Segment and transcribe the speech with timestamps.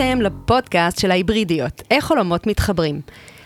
[0.00, 3.00] הגעתם לפודקאסט של ההיברידיות, איך עולמות מתחברים.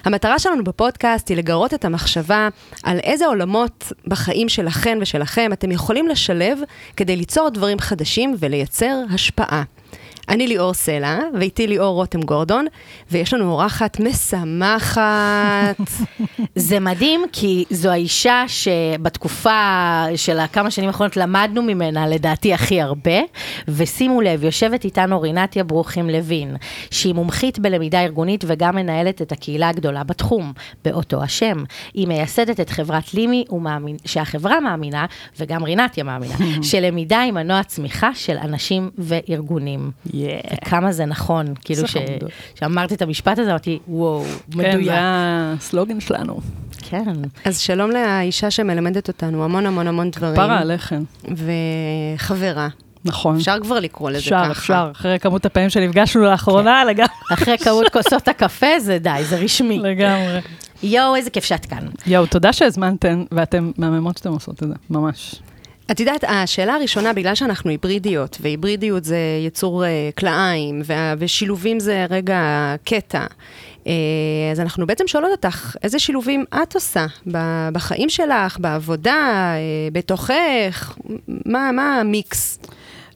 [0.04, 2.48] המטרה שלנו בפודקאסט היא לגרות את המחשבה
[2.82, 6.58] על איזה עולמות בחיים שלכן ושלכם אתם יכולים לשלב
[6.96, 9.62] כדי ליצור דברים חדשים ולייצר השפעה.
[10.28, 12.66] אני ליאור סלע, ואיתי ליאור רותם גורדון,
[13.10, 15.80] ויש לנו אורחת משמחת.
[16.54, 23.20] זה מדהים, כי זו האישה שבתקופה של הכמה שנים האחרונות למדנו ממנה, לדעתי, הכי הרבה.
[23.68, 26.56] ושימו לב, יושבת איתנו רינתיה ברוכים לוין,
[26.90, 30.52] שהיא מומחית בלמידה ארגונית וגם מנהלת את הקהילה הגדולה בתחום,
[30.84, 31.64] באותו השם.
[31.94, 35.06] היא מייסדת את חברת לימי, ומאמין, שהחברה מאמינה,
[35.40, 36.34] וגם רינתיה מאמינה,
[36.70, 39.90] שלמידה היא מנוע צמיחה של אנשים וארגונים.
[40.14, 40.56] Yeah.
[40.64, 41.96] כמה זה נכון, כאילו ש...
[42.54, 44.72] שאמרתי את המשפט הזה, אמרתי, וואו, מדויק.
[44.72, 46.40] כן, זה הסלוגן שלנו.
[46.78, 47.12] כן.
[47.44, 50.36] אז שלום לאישה שמלמדת אותנו המון המון המון דברים.
[50.36, 51.02] פרה עליכם.
[52.16, 52.68] וחברה.
[53.04, 53.36] נכון.
[53.36, 54.52] אפשר כבר לקרוא לזה אפשר, ככה.
[54.52, 57.08] אפשר, אחרי כמות הפעמים שנפגשנו לאחרונה, לגמרי.
[57.32, 59.78] אחרי כמות כוסות הקפה, זה די, זה רשמי.
[59.78, 60.40] לגמרי.
[60.82, 61.86] יואו, איזה כיף שאת כאן.
[62.06, 65.34] יואו, תודה שהזמנתן, ואתם מהממות שאתם עושות את זה, ממש.
[65.90, 69.86] את יודעת, השאלה הראשונה, בגלל שאנחנו היברידיות, והיברידיות זה יצור uh,
[70.18, 70.82] כלאיים,
[71.18, 73.26] ושילובים זה רגע קטע,
[73.84, 73.88] uh,
[74.52, 77.06] אז אנחנו בעצם שואלות אותך, איזה שילובים את עושה
[77.72, 80.96] בחיים שלך, בעבודה, uh, בתוכך,
[81.46, 82.58] מה, מה המיקס?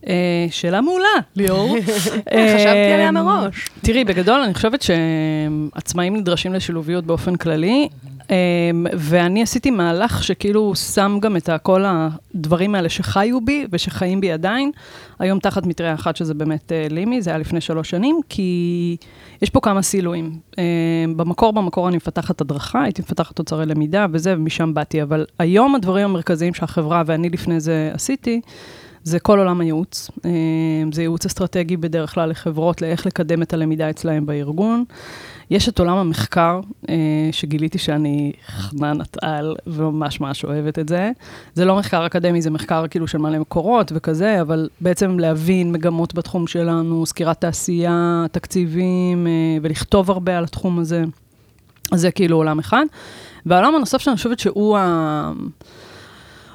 [0.07, 1.77] אה, שאלה מעולה, ליאור.
[2.57, 3.69] חשבתי עליה אה, מראש.
[3.83, 8.08] תראי, בגדול, אני חושבת שעצמאים נדרשים לשילוביות באופן כללי, אה,
[8.99, 14.71] ואני עשיתי מהלך שכאילו שם גם את כל הדברים האלה שחיו בי ושחיים בי עדיין,
[15.19, 18.97] היום תחת מטריה אחת, שזה באמת אה, לימי, זה היה לפני שלוש שנים, כי
[19.43, 20.39] יש פה כמה סילואים.
[20.59, 20.65] אה,
[21.17, 26.05] במקור, במקור אני מפתחת הדרכה, הייתי מפתחת תוצרי למידה וזה, ומשם באתי, אבל היום הדברים
[26.05, 28.41] המרכזיים שהחברה ואני לפני זה עשיתי,
[29.03, 30.11] זה כל עולם הייעוץ.
[30.25, 30.31] אה,
[30.93, 34.85] זה ייעוץ אסטרטגי בדרך כלל לחברות, לאיך לקדם את הלמידה אצלהם בארגון.
[35.51, 36.95] יש את עולם המחקר, אה,
[37.33, 41.11] שגיליתי שאני חננת על, וממש ממש אוהבת את זה.
[41.55, 46.15] זה לא מחקר אקדמי, זה מחקר כאילו של מלא מקורות וכזה, אבל בעצם להבין מגמות
[46.15, 49.33] בתחום שלנו, סקירת תעשייה, תקציבים, אה,
[49.63, 51.05] ולכתוב הרבה על התחום הזה.
[51.95, 52.85] זה כאילו עולם אחד.
[53.47, 55.33] והעולם הנוסף שאני חושבת שהוא ה...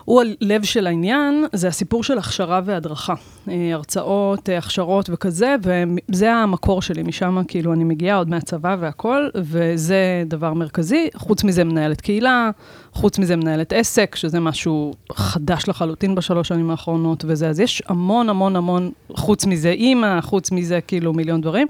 [0.05, 3.13] הוא הלב של העניין, זה הסיפור של הכשרה והדרכה.
[3.49, 9.29] אה, הרצאות, אה, הכשרות וכזה, וזה המקור שלי, משם כאילו אני מגיעה עוד מהצבא והכל,
[9.35, 11.09] וזה דבר מרכזי.
[11.15, 12.49] חוץ מזה מנהלת קהילה,
[12.93, 18.29] חוץ מזה מנהלת עסק, שזה משהו חדש לחלוטין בשלוש שנים האחרונות וזה, אז יש המון
[18.29, 21.67] המון המון, חוץ מזה אימא, חוץ מזה כאילו מיליון דברים,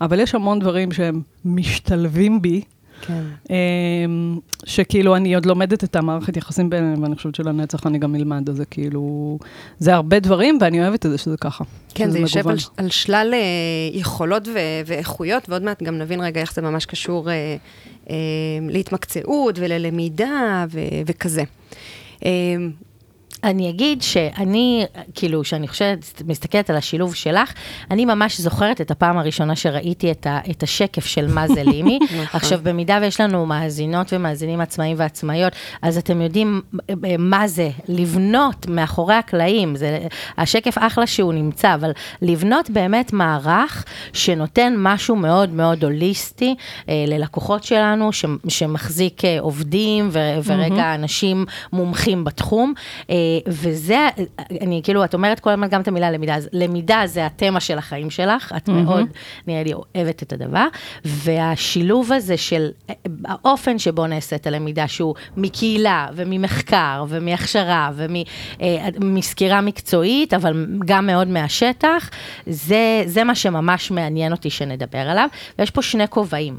[0.00, 2.62] אבל יש המון דברים שהם משתלבים בי.
[3.06, 3.22] כן.
[3.50, 8.48] אמ, שכאילו אני עוד לומדת את המערכת יחסים ביניהם, ואני חושבת שלנצח אני גם אלמד,
[8.48, 9.38] אז זה כאילו,
[9.78, 11.64] זה הרבה דברים, ואני אוהבת את זה שזה ככה.
[11.94, 12.48] כן, שזה זה יושב.
[12.48, 13.38] על, על שלל אה,
[13.98, 17.56] יכולות ו- ואיכויות, ועוד מעט גם נבין רגע איך זה ממש קשור אה,
[18.10, 18.16] אה,
[18.68, 21.42] להתמקצעות וללמידה ו- וכזה.
[23.44, 27.52] אה, אני אגיד שאני, כאילו, שאני חושבת, מסתכלת על השילוב שלך,
[27.90, 31.98] אני ממש זוכרת את הפעם הראשונה שראיתי את, ה, את השקף של מה זה לימי.
[32.32, 36.60] עכשיו, במידה ויש לנו מאזינות ומאזינים עצמאים ועצמאיות, אז אתם יודעים
[36.90, 39.76] אה, מה זה לבנות מאחורי הקלעים.
[39.76, 39.98] זה,
[40.38, 41.90] השקף אחלה שהוא נמצא, אבל
[42.22, 46.54] לבנות באמת מערך שנותן משהו מאוד מאוד הוליסטי
[46.88, 52.74] אה, ללקוחות שלנו, ש, שמחזיק אה, עובדים ו, ורגע אנשים מומחים בתחום.
[53.10, 54.08] אה, וזה,
[54.60, 57.78] אני כאילו, את אומרת כל הזמן גם את המילה למידה, אז למידה זה התמה של
[57.78, 59.06] החיים שלך, את מאוד,
[59.46, 60.66] נראה לי, אוהבת את הדבר,
[61.04, 62.68] והשילוב הזה של
[63.24, 67.90] האופן שבו נעשית הלמידה, שהוא מקהילה וממחקר ומהכשרה
[69.00, 72.10] ומסקירה מקצועית, אבל גם מאוד מהשטח,
[72.46, 75.28] זה, זה מה שממש מעניין אותי שנדבר עליו,
[75.58, 76.58] ויש פה שני כובעים,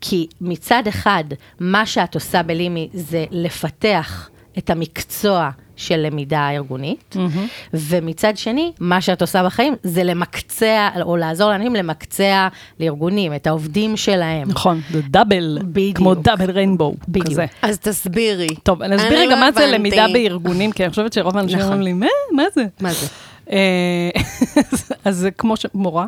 [0.00, 1.24] כי מצד אחד,
[1.60, 5.50] מה שאת עושה בלימי זה לפתח את המקצוע.
[5.76, 7.74] של למידה ארגונית, mm-hmm.
[7.74, 12.48] ומצד שני, מה שאת עושה בחיים זה למקצע, או לעזור לאנשים למקצע
[12.80, 14.48] לארגונים, את העובדים שלהם.
[14.48, 15.96] נכון, זה דאבל, בדיוק.
[15.96, 17.26] כמו דאבל ריינבואו, בדיוק.
[17.26, 17.46] כזה.
[17.62, 18.46] אז תסבירי.
[18.62, 19.66] טוב, אני אסביר אני רגע לא מה זה.
[19.66, 21.72] למידה בארגונים, כי אני חושבת שרוב האנשים נכון.
[21.72, 22.64] אומרים לי, מה, מה זה?
[22.80, 23.06] מה זה?
[23.52, 24.10] אה,
[25.04, 26.06] אז זה כמו שמורה,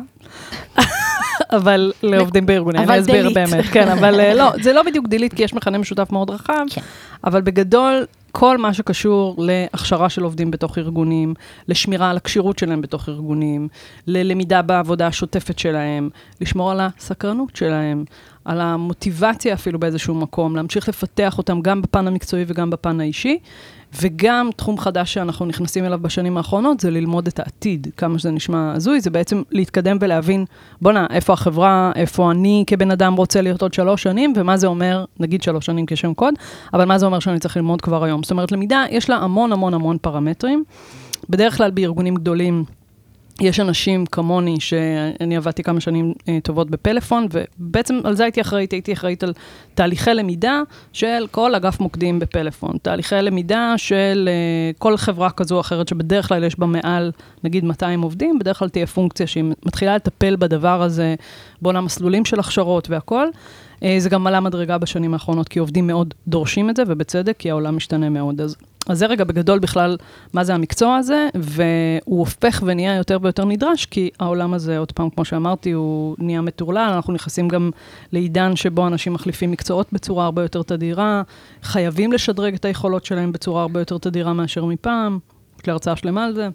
[1.51, 3.29] אבל לעובדים בארגונים, אני אסביר.
[3.33, 6.65] באמת, כן, אבל אה, לא, זה לא בדיוק דילית, כי יש מכנה משותף מאוד רחב,
[6.69, 6.81] כן.
[7.23, 11.33] אבל בגדול, כל מה שקשור להכשרה של עובדים בתוך ארגונים,
[11.67, 13.67] לשמירה על הכשירות שלהם בתוך ארגונים,
[14.07, 16.09] ללמידה בעבודה השוטפת שלהם,
[16.41, 18.03] לשמור על הסקרנות שלהם,
[18.49, 23.37] על המוטיבציה אפילו באיזשהו מקום, להמשיך לפתח אותם גם בפן המקצועי וגם בפן האישי.
[24.01, 27.87] וגם תחום חדש שאנחנו נכנסים אליו בשנים האחרונות, זה ללמוד את העתיד.
[27.97, 30.45] כמה שזה נשמע הזוי, זה בעצם להתקדם ולהבין,
[30.81, 35.05] בואנה, איפה החברה, איפה אני כבן אדם רוצה להיות עוד שלוש שנים, ומה זה אומר,
[35.19, 36.33] נגיד שלוש שנים כשם קוד,
[36.73, 38.23] אבל מה זה אומר שאני צריך ללמוד כבר היום.
[38.23, 40.63] זאת אומרת, למידה, יש לה המון המון המון פרמטרים.
[41.29, 42.63] בדרך כלל בארגונים גדולים,
[43.41, 48.71] יש אנשים כמוני, שאני עבדתי כמה שנים אה, טובות בפלאפון, ובעצם על זה הייתי אחראית,
[48.71, 49.33] הייתי אחראית על
[49.73, 50.61] תהליכי למידה
[50.93, 52.77] של כל אגף מוקדים בפלאפון.
[52.81, 57.11] תהליכי למידה של אה, כל חברה כזו או אחרת, שבדרך כלל יש בה מעל,
[57.43, 61.15] נגיד 200 עובדים, בדרך כלל תהיה פונקציה שהיא מתחילה לטפל בדבר הזה,
[61.61, 63.31] בונה מסלולים של הכשרות והכול.
[63.83, 67.51] אה, זה גם עלה מדרגה בשנים האחרונות, כי עובדים מאוד דורשים את זה, ובצדק, כי
[67.51, 68.41] העולם משתנה מאוד.
[68.41, 68.55] אז
[68.89, 69.97] אז זה רגע בגדול בכלל,
[70.33, 75.09] מה זה המקצוע הזה, והוא הופך ונהיה יותר ויותר נדרש, כי העולם הזה, עוד פעם,
[75.09, 77.71] כמו שאמרתי, הוא נהיה מטורלל, אנחנו נכנסים גם
[78.11, 81.21] לעידן שבו אנשים מחליפים מקצועות בצורה הרבה יותר תדירה,
[81.63, 85.19] חייבים לשדרג את היכולות שלהם בצורה הרבה יותר תדירה מאשר מפעם,
[85.59, 86.49] יש לי הרצאה שלמה על זה.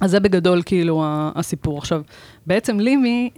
[0.00, 1.78] אז זה בגדול כאילו הסיפור.
[1.78, 2.02] עכשיו,
[2.46, 3.30] בעצם לימי,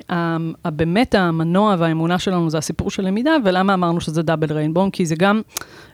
[0.64, 4.90] באמת המנוע והאמונה שלנו זה הסיפור של למידה, ולמה אמרנו שזה דאבל ריינבום?
[4.90, 5.40] כי זה גם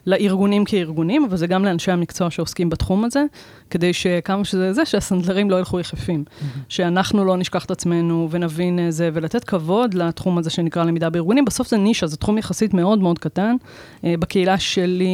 [0.06, 3.24] לארגונים כארגונים, אבל זה גם לאנשי המקצוע שעוסקים בתחום הזה,
[3.70, 6.24] כדי שכמה שזה זה, שהסנדלרים לא ילכו יחפים.
[6.26, 6.58] Mm-hmm.
[6.68, 11.44] שאנחנו לא נשכח את עצמנו ונבין זה, ולתת כבוד לתחום הזה שנקרא למידה בארגונים.
[11.44, 13.56] בסוף זה נישה, זה תחום יחסית מאוד מאוד קטן.
[14.04, 15.06] אה, בקהילה שלי,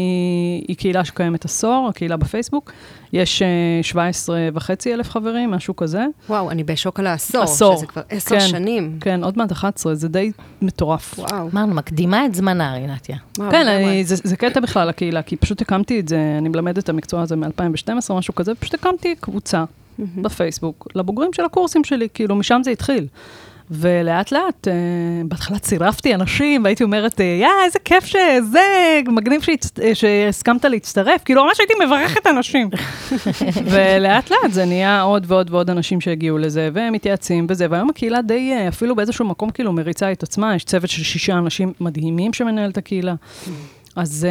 [0.68, 2.72] היא קהילה שקיימת עשור, הקהילה בפייסבוק.
[3.12, 3.42] יש
[3.82, 6.06] 17 אה, וחצי אלף חברים, משהו כזה.
[6.28, 7.42] וואו, אני בשוק על העשור.
[7.42, 7.76] עשור.
[7.76, 8.98] שזה כבר עשר כן, שנים.
[9.00, 11.18] כן, עוד מעט 11, זה די מטורף.
[11.18, 11.48] וואו.
[11.52, 13.16] אמרנו, מקדימה את זמנה, רינתיה.
[13.34, 16.88] כן, אני, זה, זה קטע בכלל לקהילה, כי פשוט הקמתי את זה, אני מלמדת את
[16.88, 19.64] המקצוע הזה מ-2012, משהו כזה, פשוט הקמתי קבוצה
[19.98, 23.06] בפייסבוק לבוגרים של הקורסים שלי, כאילו, משם זה התחיל.
[23.70, 24.72] ולאט לאט, אה,
[25.24, 29.70] בהתחלה צירפתי אנשים, והייתי אומרת, אה, יא, איזה כיף שזה, מגניב שהצ...
[29.94, 32.70] שהסכמת להצטרף, כאילו ממש הייתי מברכת אנשים.
[33.72, 38.22] ולאט לאט זה נהיה עוד ועוד ועוד אנשים שהגיעו לזה, והם מתייעצים וזה, והיום הקהילה
[38.22, 42.32] די, אה, אפילו באיזשהו מקום כאילו מריצה את עצמה, יש צוות של שישה אנשים מדהימים
[42.32, 43.14] שמנהל את הקהילה.
[43.96, 44.26] אז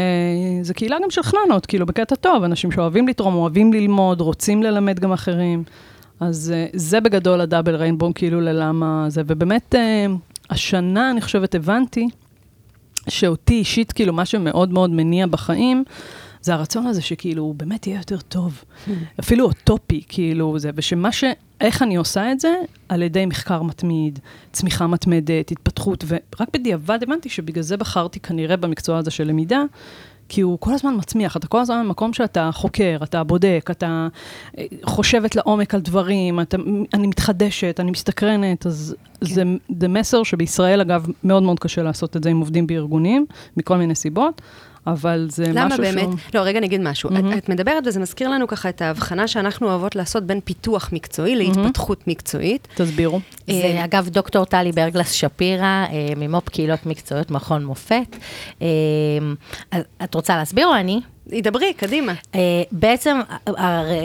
[0.61, 4.99] זה קהילה גם של חננות, כאילו, בקטע טוב, אנשים שאוהבים לתרום, אוהבים ללמוד, רוצים ללמד
[4.99, 5.63] גם אחרים.
[6.19, 9.21] אז uh, זה בגדול הדאבל ריינבום, כאילו, ללמה זה.
[9.27, 10.11] ובאמת, uh,
[10.49, 12.07] השנה, אני חושבת, הבנתי
[13.09, 15.83] שאותי אישית, כאילו, מה שמאוד מאוד מניע בחיים,
[16.41, 18.63] זה הרצון הזה שכאילו, הוא באמת יהיה יותר טוב.
[18.88, 18.91] Hmm.
[19.19, 21.23] אפילו אוטופי, כאילו, זה, ושמה ש...
[21.61, 22.53] איך אני עושה את זה?
[22.89, 24.19] על ידי מחקר מתמיד,
[24.51, 29.63] צמיחה מתמדת, התפתחות, ורק בדיעבד הבנתי שבגלל זה בחרתי כנראה במקצוע הזה של למידה,
[30.29, 34.07] כי הוא כל הזמן מצמיח, אתה כל הזמן במקום שאתה חוקר, אתה בודק, אתה
[34.57, 36.57] אה, חושבת לעומק על דברים, אתה,
[36.93, 39.25] אני מתחדשת, אני מסתקרנת, אז כן.
[39.25, 39.43] זה,
[39.79, 43.25] זה מסר שבישראל, אגב, מאוד מאוד קשה לעשות את זה עם עובדים בארגונים,
[43.57, 44.41] מכל מיני סיבות.
[44.87, 46.01] אבל זה למה משהו באמת?
[46.01, 46.15] שהוא...
[46.33, 47.09] לא, רגע, אני אגיד משהו.
[47.09, 47.37] Mm-hmm.
[47.37, 51.35] את, את מדברת, וזה מזכיר לנו ככה את ההבחנה שאנחנו אוהבות לעשות בין פיתוח מקצועי
[51.35, 52.11] להתפתחות mm-hmm.
[52.11, 52.67] מקצועית.
[52.75, 53.19] תסבירו.
[53.47, 55.87] זה, אה, אגב, דוקטור טלי ברגלס שפירא, אה,
[56.17, 58.15] ממו"פ קהילות מקצועיות, מכון מופת.
[58.61, 58.67] אה,
[60.03, 61.01] את רוצה להסביר או אני?
[61.39, 62.13] דברי, קדימה.
[62.33, 62.38] Uh,
[62.71, 63.19] בעצם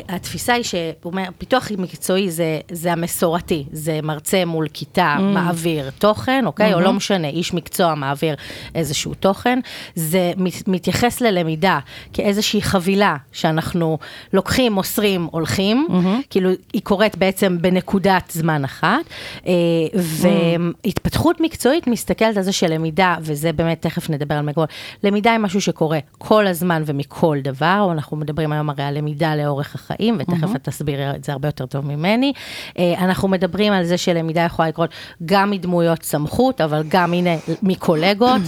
[0.09, 5.23] התפיסה היא שפיתוח מקצועי זה, זה המסורתי, זה מרצה מול כיתה, mm.
[5.23, 6.73] מעביר תוכן, אוקיי?
[6.73, 6.75] Mm-hmm.
[6.75, 8.35] או לא משנה, איש מקצוע מעביר
[8.75, 9.59] איזשהו תוכן.
[9.95, 10.33] זה
[10.67, 11.79] מתייחס ללמידה
[12.13, 13.99] כאיזושהי חבילה שאנחנו
[14.33, 16.27] לוקחים, מוסרים, הולכים, mm-hmm.
[16.31, 19.05] כאילו היא קורית בעצם בנקודת זמן אחת.
[19.39, 19.47] Uh,
[19.95, 24.65] והתפתחות מקצועית מסתכלת על זה שלמידה, וזה באמת, תכף נדבר על מקום,
[25.03, 27.16] למידה היא משהו שקורה כל הזמן ומכל...
[27.21, 30.57] כל דבר, אנחנו מדברים היום הרי על למידה לאורך החיים, ותכף mm-hmm.
[30.57, 32.33] את תסבירי את זה הרבה יותר טוב ממני.
[32.79, 34.91] אה, אנחנו מדברים על זה שלמידה יכולה לקרות
[35.27, 37.31] גם מדמויות סמכות, אבל גם הנה
[37.63, 38.41] מקולגות,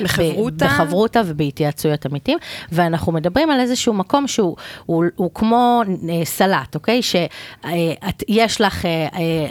[0.00, 2.38] ובחברותה ובהתייעצויות אמיתים,
[2.72, 7.02] ואנחנו מדברים על איזשהו מקום שהוא הוא, הוא כמו אה, סלט, אוקיי?
[7.02, 8.84] שיש אה, לך,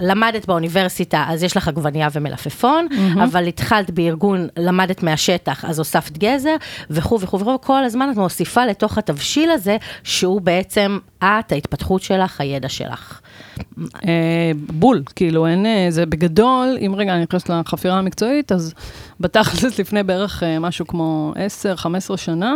[0.02, 3.24] למדת באוניברסיטה, אז יש לך עגבנייה ומלפפון, mm-hmm.
[3.24, 6.56] אבל התחלת בארגון, למדת מהשטח, אז הוספת גזר,
[6.90, 7.63] וכו' וכו' וכו'.
[7.64, 13.22] כל הזמן את מוסיפה לתוך התבשיל הזה, שהוא בעצם את, ההתפתחות שלך, הידע שלך.
[13.80, 18.74] אה, בול, כאילו אין, אה, זה בגדול, אם רגע אני נכנסת לחפירה המקצועית, אז
[19.20, 21.34] בתכלס לפני בערך אה, משהו כמו
[22.14, 22.56] 10-15 שנה,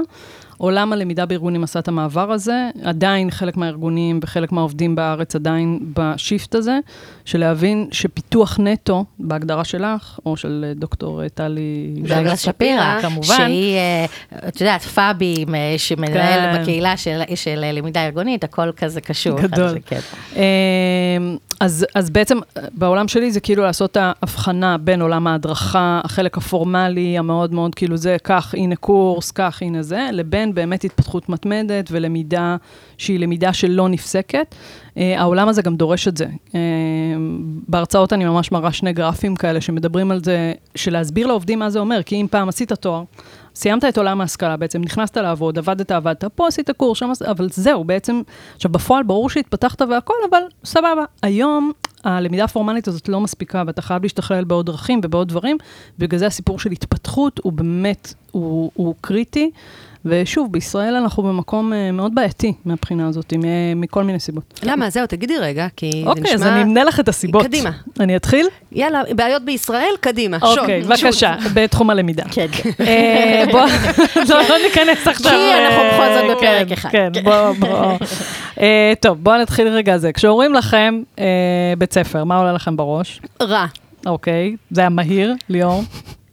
[0.58, 6.56] עולם הלמידה בארגונים עשה את המעבר הזה, עדיין חלק מהארגונים וחלק מהעובדים בארץ עדיין בשיפט
[6.56, 6.80] הזה,
[7.26, 11.94] של להבין שפיתוח נטו, בהגדרה שלך, או של דוקטור אה, טלי...
[12.04, 13.36] דגלס שפירא, כמובן.
[13.38, 14.06] שהיא, אה,
[14.48, 16.62] את יודעת, פאבים, אה, שמנהל כן.
[16.62, 19.40] בקהילה של, של למידה ארגונית, הכל כזה קשור.
[19.40, 19.66] גדול.
[19.66, 20.00] לשני, כן.
[20.36, 22.38] אמ, אז, אז בעצם
[22.74, 27.98] בעולם שלי זה כאילו לעשות את ההבחנה בין עולם ההדרכה, החלק הפורמלי, המאוד מאוד כאילו
[27.98, 32.56] זה, כך, הנה קורס, כך, הנה זה, לבין באמת התפתחות מתמדת ולמידה
[32.98, 34.56] שהיא למידה שלא נפסקת.
[34.98, 36.26] אה, העולם הזה גם דורש את זה.
[36.56, 36.60] אה,
[37.68, 42.04] בהרצאות אני ממש מראה שני גרפים כאלה שמדברים על זה, שלהסביר לעובדים מה זה אומר,
[42.04, 43.04] כי אם פעם עשית תואר,
[43.56, 47.84] סיימת את עולם ההשכלה בעצם, נכנסת לעבוד, עבדת, עבדת, פה עשית קורס, שם, אבל זהו,
[47.84, 48.22] בעצם,
[48.56, 51.04] עכשיו בפועל ברור שהתפתחת והכל, אבל סבבה.
[51.22, 51.72] היום
[52.04, 55.58] הלמידה הפורמלית הזאת לא מספיקה, ואתה חייב להשתכלל בעוד דרכים ובעוד דברים,
[56.00, 59.52] בגלל זה הסיפור של התפתחות הוא באמת, הוא, הוא קריטי.
[60.06, 64.60] ושוב, בישראל אנחנו במקום אה, מאוד בעייתי מהבחינה הזאת, מ- מכל מיני סיבות.
[64.64, 64.90] למה?
[64.90, 66.12] זהו, תגידי רגע, כי זה נשמע...
[66.12, 67.44] אוקיי, אז אני אמנה לך את הסיבות.
[67.44, 67.70] קדימה.
[68.00, 68.48] אני אתחיל?
[68.72, 70.38] יאללה, בעיות בישראל, קדימה.
[70.42, 70.82] אוקיי.
[70.82, 72.24] בבקשה, בתחום הלמידה.
[72.32, 72.70] כן, כן.
[72.80, 73.62] אה, בוא,
[74.30, 75.32] לא לא ניכנס עכשיו.
[75.32, 76.90] כי אנחנו אה, בכל זאת בפרק כן, אחד.
[76.92, 77.98] כן, בוא, בוא.
[78.62, 80.14] אה, טוב, בואו נתחיל רגע זה.
[80.14, 81.26] כשאומרים לכם אה,
[81.78, 83.22] בית ספר, מה עולה לכם בראש?
[83.42, 83.66] רע.
[84.06, 85.84] אוקיי, זה היה מהיר, ליאור.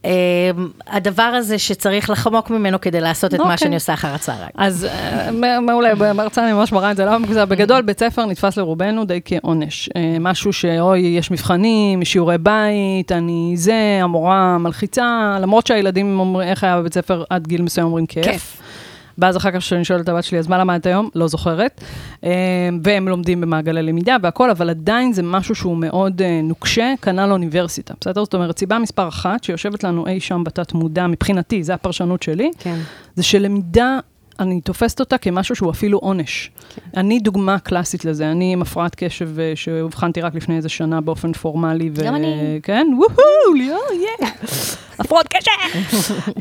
[0.05, 3.57] אמ, הדבר הזה שצריך לחמוק ממנו כדי לעשות את מה אוקיי.
[3.57, 4.51] שאני עושה אחר הצהריים.
[4.55, 8.57] אז אה, מעולה, בהרצאה אני ממש מראה את זה, למה זה בגדול בית ספר נתפס
[8.57, 9.89] לרובנו די כעונש.
[9.95, 16.63] אה, משהו שאוי, יש מבחנים, שיעורי בית, אני זה, המורה מלחיצה, למרות שהילדים אומרים, איך
[16.63, 18.61] היה בבית ספר עד גיל מסוים אומרים כיף.
[19.17, 21.09] ואז אחר כך כשאני שואלת את הבת שלי, אז מה למדת היום?
[21.15, 21.81] לא זוכרת.
[22.23, 22.29] אה,
[22.83, 27.93] והם לומדים במעגלי למידה והכל, אבל עדיין זה משהו שהוא מאוד אה, נוקשה, כנ"ל אוניברסיטה.
[28.01, 28.23] בסדר?
[28.23, 32.51] זאת אומרת, סיבה מספר אחת, שיושבת לנו אי שם בתת מודע, מבחינתי, זו הפרשנות שלי,
[32.59, 32.79] כן.
[33.15, 33.99] זה שלמידה,
[34.39, 36.51] אני תופסת אותה כמשהו שהוא אפילו עונש.
[36.75, 36.99] כן.
[36.99, 41.33] אני דוגמה קלאסית לזה, אני עם הפרעת קשב אה, שאובחנתי רק לפני איזה שנה באופן
[41.33, 41.89] פורמלי.
[41.95, 42.03] ו...
[42.05, 42.59] גם אני.
[42.63, 44.27] כן, וואו, ליאור, יא.
[44.99, 45.51] הפרעות קשב.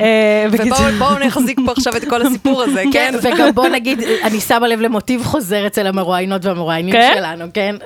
[0.00, 3.14] אה, ובואו בואו נחזיק פה עכשיו את כל הסיפור הזה, כן?
[3.23, 7.12] כן, וגם בוא נגיד, אני שמה לב למוטיב חוזר אצל המרואיינות והמרואיינים כן?
[7.14, 7.76] שלנו, כן?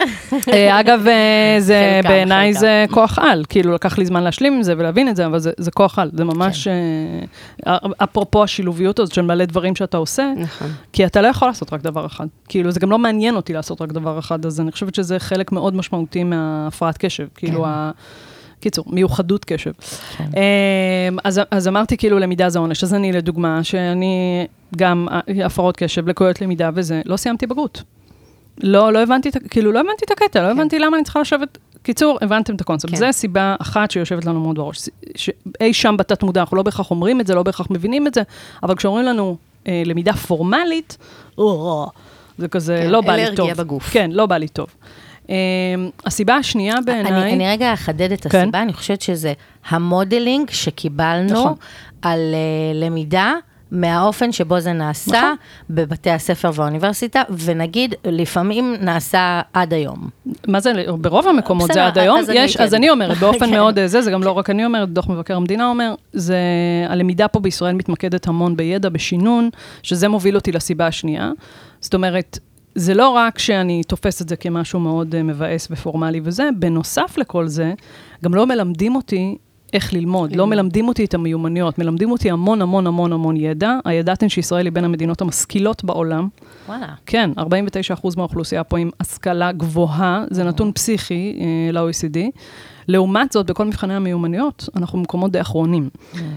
[0.53, 2.55] אה, אגב, אה, זה בעיניי.
[2.55, 5.71] זה כוח על, כאילו לקח לי זמן להשלים עם זה ולהבין את זה, אבל זה,
[5.75, 7.71] כוח על, זה ממש, כן.
[7.97, 10.69] אפרופו השילוביות הזאת של מלא דברים שאתה עושה, נכון.
[10.93, 12.27] כי אתה לא יכול לעשות רק דבר אחד.
[12.49, 15.53] כאילו, זה גם לא מעניין אותי לעשות רק דבר אחד, אז אני חושבת שזה חלק
[15.53, 17.27] מאוד משמעותי מהפרעת קשב.
[17.35, 17.91] כאילו, ה...
[18.61, 19.73] קיצור, מיוחדות קשב.
[20.17, 20.25] כן.
[20.25, 24.47] אמ, אז, אז אמרתי כאילו למידה זה עונש, אז אני לדוגמה, שאני
[24.77, 27.83] גם אה, הפרעות קשב, לקויות למידה וזה, לא סיימתי בגרות.
[28.63, 31.59] לא, לא הבנתי, כאילו, לא הבנתי את הקטע, לא הבנתי למה אני צריכה לשבת.
[31.83, 32.91] קיצור, הבנתם את הקונספט.
[32.91, 32.97] כן.
[32.97, 34.89] זו סיבה אחת שיושבת לנו מאוד בראש.
[35.17, 38.23] שאי שם בתת מודע, אנחנו לא בהכרח אומרים את זה, לא בהכרח מבינים את זה,
[38.63, 39.37] אבל כשאומרים לנו
[39.69, 40.99] אה, למידה פורמלית,
[41.39, 41.87] או,
[42.39, 43.47] זה כזה, כן, לא בא לי טוב.
[43.47, 43.91] אלרגיה בגוף.
[43.91, 44.67] כן, לא בא לי טוב.
[45.31, 45.35] אה,
[46.05, 47.13] הסיבה השנייה בעיניי...
[47.13, 48.39] אני, אני רגע אחדד את כן.
[48.39, 49.33] הסיבה, אני חושבת שזה
[49.69, 51.55] המודלינג שקיבלנו נכון.
[52.03, 53.35] על uh, למידה.
[53.71, 55.37] מהאופן שבו זה נעשה נכון.
[55.71, 60.09] בבתי הספר והאוניברסיטה, ונגיד, לפעמים נעשה עד היום.
[60.47, 62.19] מה זה, ברוב המקומות בסדר, זה עד היום.
[62.19, 62.63] אז אני יש, כן.
[62.65, 63.51] אז אני אומרת, באופן כן.
[63.51, 66.37] מאוד אה, זה, זה גם לא רק אני אומרת, דוח מבקר המדינה אומר, זה,
[66.89, 69.51] הלמידה פה בישראל מתמקדת המון בידע, בשינון,
[69.83, 71.31] שזה מוביל אותי לסיבה השנייה.
[71.81, 72.39] זאת אומרת,
[72.79, 77.47] זה לא רק שאני תופסת את זה כמשהו מאוד אה, מבאס ופורמלי וזה, בנוסף לכל
[77.47, 77.75] זה,
[78.25, 79.37] גם לא מלמדים אותי
[79.73, 83.79] איך ללמוד, לא מלמדים אותי את המיומנויות, מלמדים אותי המון המון המון המון ידע.
[83.85, 86.29] הידעתם שישראל היא בין המדינות המשכילות בעולם.
[86.69, 86.87] וואלה.
[87.07, 87.41] כן, 49%
[88.17, 92.19] מהאוכלוסייה פה עם השכלה גבוהה, זה נתון פסיכי אה, ל-OECD.
[92.89, 95.89] לעומת זאת, בכל מבחני המיומנויות, אנחנו במקומות די אחרונים.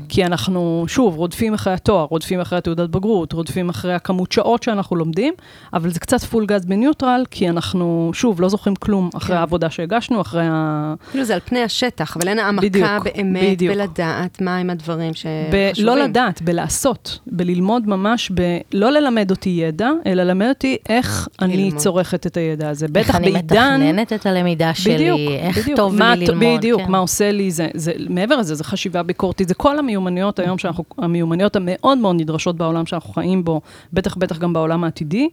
[0.10, 4.96] כי אנחנו, שוב, רודפים אחרי התואר, רודפים אחרי התעודת בגרות, רודפים אחרי הכמות שעות שאנחנו
[4.96, 5.34] לומדים,
[5.74, 9.40] אבל זה קצת פול גז בניוטרל, כי אנחנו, שוב, לא זוכרים כלום אחרי כן.
[9.40, 10.94] העבודה שהגשנו, אחרי ה...
[11.12, 13.58] כאילו זה על פני השטח, אבל אין העמקה באמת.
[13.62, 15.86] בלדעת מהם הדברים שחשובים.
[15.86, 18.42] בלא לדעת, בלעשות, בללמוד ממש, ב...
[18.74, 21.76] לא ללמד אותי ידע, אלא ללמד אותי איך אני ללמוד.
[21.82, 22.88] צורכת את הידע הזה.
[22.88, 23.82] בטח איך אני בעידן...
[23.82, 25.70] מתכננת את הלמידה שלי, איך.
[25.76, 26.60] טוב לי ט- ללמוד.
[26.60, 26.92] בדיוק, כן.
[26.92, 30.84] מה עושה לי זה, זה, מעבר לזה, זה חשיבה ביקורתית, זה כל המיומנויות היום שאנחנו,
[30.98, 33.62] המיומנויות המאוד מאוד נדרשות בעולם שאנחנו חיים בו,
[33.94, 35.30] בטח בטח גם בעולם העתידי.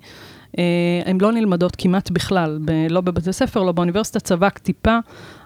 [0.58, 0.64] אה,
[1.06, 4.98] הן לא נלמדות כמעט בכלל, ב- לא בבתי ספר, לא באוניברסיטה, צבק טיפה,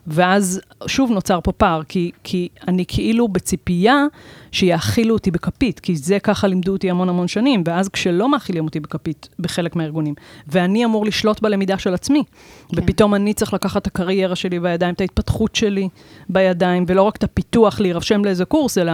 [0.07, 4.05] ואז שוב נוצר פה פער, כי, כי אני כאילו בציפייה
[4.53, 8.81] שיאכילו אותי בכפית, כי זה ככה לימדו אותי המון המון שנים, ואז כשלא מאכילים אותי
[8.81, 10.15] בכפית בחלק מהארגונים,
[10.47, 12.23] ואני אמור לשלוט בלמידה של עצמי,
[12.69, 12.83] כן.
[12.83, 15.89] ופתאום אני צריך לקחת את הקריירה שלי בידיים, את ההתפתחות שלי
[16.29, 18.93] בידיים, ולא רק את הפיתוח להירשם לאיזה קורס, אלא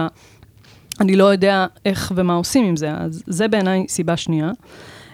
[0.99, 2.91] אני לא יודע איך ומה עושים עם זה.
[2.91, 4.51] אז זה בעיניי סיבה שנייה.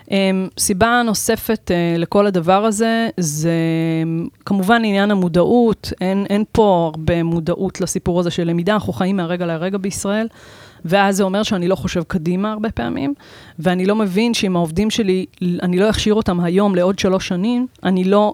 [0.06, 0.10] Um,
[0.58, 3.52] סיבה נוספת uh, לכל הדבר הזה, זה
[4.04, 9.18] um, כמובן עניין המודעות, אין, אין פה הרבה מודעות לסיפור הזה של למידה, אנחנו חיים
[9.18, 10.28] מהרגע להרגע בישראל.
[10.86, 13.14] ואז זה אומר שאני לא חושב קדימה הרבה פעמים,
[13.60, 15.26] ואני לא מבין שאם העובדים שלי,
[15.62, 18.34] אני לא אכשיר אותם היום לעוד שלוש שנים, אני לא,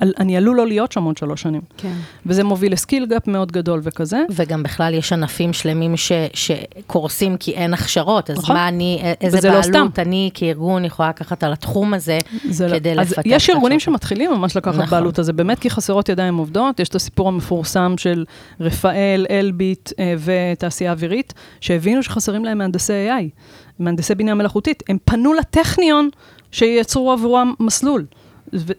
[0.00, 1.60] אני עלול לא להיות שם עוד שלוש שנים.
[1.76, 1.92] כן.
[2.26, 4.22] וזה מוביל ל skill gap מאוד גדול וכזה.
[4.30, 8.56] וגם בכלל יש ענפים שלמים ש, שקורסים כי אין הכשרות, אז נכון.
[8.56, 9.86] מה אני, איזה לא בעלות סתם.
[9.98, 13.76] אני כארגון יכולה לקחת על התחום הזה זה לא- כדי אז לפתח יש את ארגונים
[13.76, 13.94] ההכשרות.
[13.94, 14.90] שמתחילים ממש לקחת נכון.
[14.90, 16.80] בעלות על זה, באמת כי חסרות ידיים עובדות.
[16.80, 18.24] יש את הסיפור המפורסם של
[18.60, 23.40] רפאל, אלביט אה, ותעשייה אווירית, שהבינו שחסרים להם מהנדסי AI,
[23.78, 24.82] מהנדסי בינה מלאכותית.
[24.88, 26.08] הם פנו לטכניון
[26.52, 28.04] שייצרו עבורם מסלול.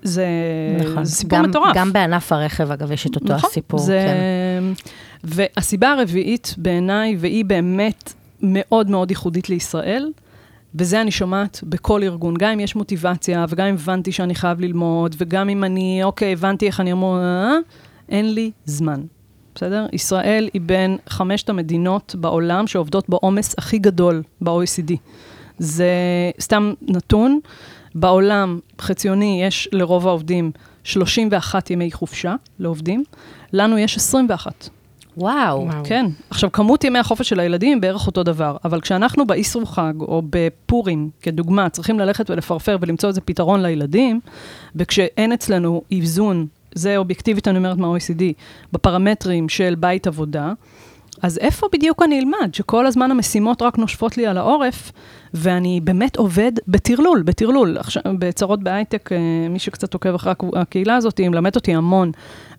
[0.03, 0.25] זה,
[0.79, 1.05] נכון.
[1.05, 1.75] זה סיפור גם, מטורף.
[1.75, 3.79] גם בענף הרכב, אגב, יש את אותו נכון, הסיפור.
[3.79, 4.05] זה...
[4.07, 4.63] כן.
[5.23, 10.11] והסיבה הרביעית בעיניי, והיא באמת מאוד מאוד ייחודית לישראל,
[10.75, 15.15] וזה אני שומעת בכל ארגון, גם אם יש מוטיבציה, וגם אם הבנתי שאני חייב ללמוד,
[15.17, 17.55] וגם אם אני, אוקיי, הבנתי איך אני אמור, אה,
[18.09, 19.01] אין לי זמן.
[19.55, 19.85] בסדר?
[19.93, 24.93] ישראל היא בין חמשת המדינות בעולם שעובדות בעומס הכי גדול ב-OECD.
[25.57, 25.91] זה
[26.39, 27.39] סתם נתון.
[27.95, 30.51] בעולם, חציוני, יש לרוב העובדים
[30.83, 33.03] 31 ימי חופשה לעובדים,
[33.53, 34.69] לנו יש 21.
[35.17, 35.65] וואו.
[35.65, 35.83] וואו.
[35.83, 36.05] כן.
[36.29, 40.21] עכשיו, כמות ימי החופש של הילדים היא בערך אותו דבר, אבל כשאנחנו באסרו חג או
[40.29, 44.19] בפורים, כדוגמה, צריכים ללכת ולפרפר ולמצוא איזה פתרון לילדים,
[44.75, 48.23] וכשאין אצלנו איזון, זה אובייקטיבית, אני אומרת מה-OECD,
[48.73, 50.53] בפרמטרים של בית עבודה,
[51.21, 52.53] אז איפה בדיוק אני אלמד?
[52.53, 54.91] שכל הזמן המשימות רק נושפות לי על העורף,
[55.33, 57.77] ואני באמת עובד בטרלול, בטרלול.
[57.77, 59.17] עכשיו, בצרות בהייטק, אה,
[59.49, 62.11] מי שקצת עוקב אחרי הקהילה הזאת, היא מלמדת אותי המון.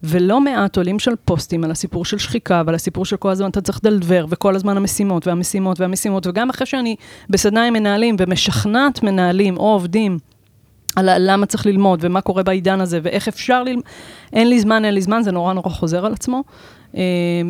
[0.02, 3.60] ולא מעט עולים של פוסטים על הסיפור של שחיקה, ועל הסיפור של כל הזמן אתה
[3.60, 6.96] צריך לדלבר, וכל הזמן המשימות, והמשימות, והמשימות, וגם אחרי שאני
[7.30, 10.18] בסדנה עם מנהלים ומשכנעת מנהלים או עובדים,
[10.96, 13.84] על למה צריך ללמוד, ומה קורה בעידן הזה, ואיך אפשר ללמוד.
[14.32, 16.42] אין לי זמן, אין לי זמן, זה נורא נורא חוזר על עצמו.
[16.96, 17.00] אה,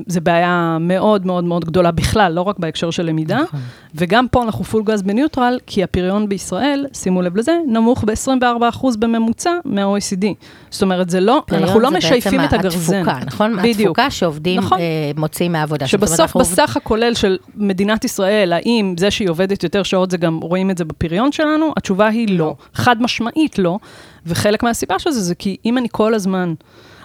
[0.07, 3.43] זה בעיה מאוד מאוד מאוד גדולה בכלל, לא רק בהקשר של למידה.
[3.43, 3.61] נכון.
[3.95, 8.53] וגם פה אנחנו פול גז בניוטרל, כי הפריון בישראל, שימו לב לזה, נמוך ב-24%
[8.99, 10.25] בממוצע מה-OECD.
[10.71, 12.97] זאת אומרת, זה לא, פריון אנחנו לא זה משייפים בעצם את הגרזן.
[13.09, 13.57] התפוקה, נכון?
[13.57, 13.79] בדיוק.
[13.81, 14.79] התפוקה שעובדים נכון.
[14.79, 14.85] אה,
[15.16, 15.87] מוציאים מהעבודה.
[15.87, 20.16] שבסוף, אנחנו עובד- בסך הכולל של מדינת ישראל, האם זה שהיא עובדת יותר שעות, זה
[20.16, 21.73] גם רואים את זה בפריון שלנו?
[21.77, 22.55] התשובה היא לא.
[22.75, 23.79] חד משמעית לא.
[24.27, 26.55] וחלק מהסיבה של זה, זה כי אם אני כל הזמן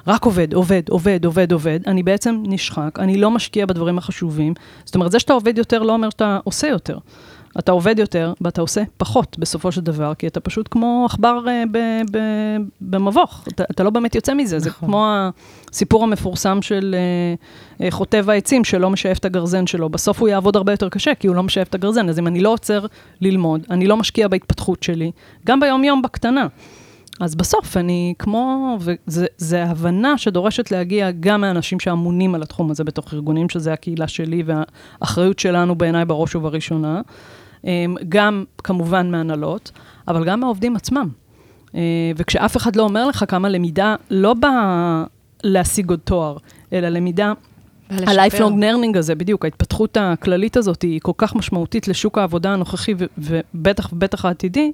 [0.07, 4.53] רק עובד, עובד, עובד, עובד, עובד, אני בעצם נשחק, אני לא משקיע בדברים החשובים.
[4.85, 6.97] זאת אומרת, זה שאתה עובד יותר לא אומר שאתה עושה יותר.
[7.59, 11.39] אתה עובד יותר ואתה עושה פחות בסופו של דבר, כי אתה פשוט כמו עכבר
[11.71, 12.17] ב-
[12.81, 14.89] במבוך, אתה, אתה לא באמת יוצא מזה, זה נכון.
[14.89, 15.05] כמו
[15.71, 20.55] הסיפור המפורסם של אה, אה, חוטב העצים שלא משאף את הגרזן שלו, בסוף הוא יעבוד
[20.55, 22.85] הרבה יותר קשה, כי הוא לא משאף את הגרזן, אז אם אני לא עוצר
[23.21, 25.11] ללמוד, אני לא משקיע בהתפתחות שלי,
[25.45, 26.47] גם ביום-יום בקטנה.
[27.19, 28.77] אז בסוף אני כמו,
[29.07, 34.43] וזה הבנה שדורשת להגיע גם מהאנשים שאמונים על התחום הזה בתוך ארגונים, שזה הקהילה שלי
[34.45, 37.01] והאחריות שלנו בעיניי בראש ובראשונה,
[37.63, 39.71] אמ, גם כמובן מהנהלות,
[40.07, 41.09] אבל גם מהעובדים עצמם.
[41.75, 41.81] אה,
[42.17, 45.03] וכשאף אחד לא אומר לך כמה למידה לא באה
[45.43, 46.37] להשיג עוד תואר,
[46.73, 47.33] אלא למידה.
[47.89, 53.93] ה-lifelong learning הזה, בדיוק, ההתפתחות הכללית הזאת היא כל כך משמעותית לשוק העבודה הנוכחי ובטח
[53.93, 54.71] ובטח העתידי,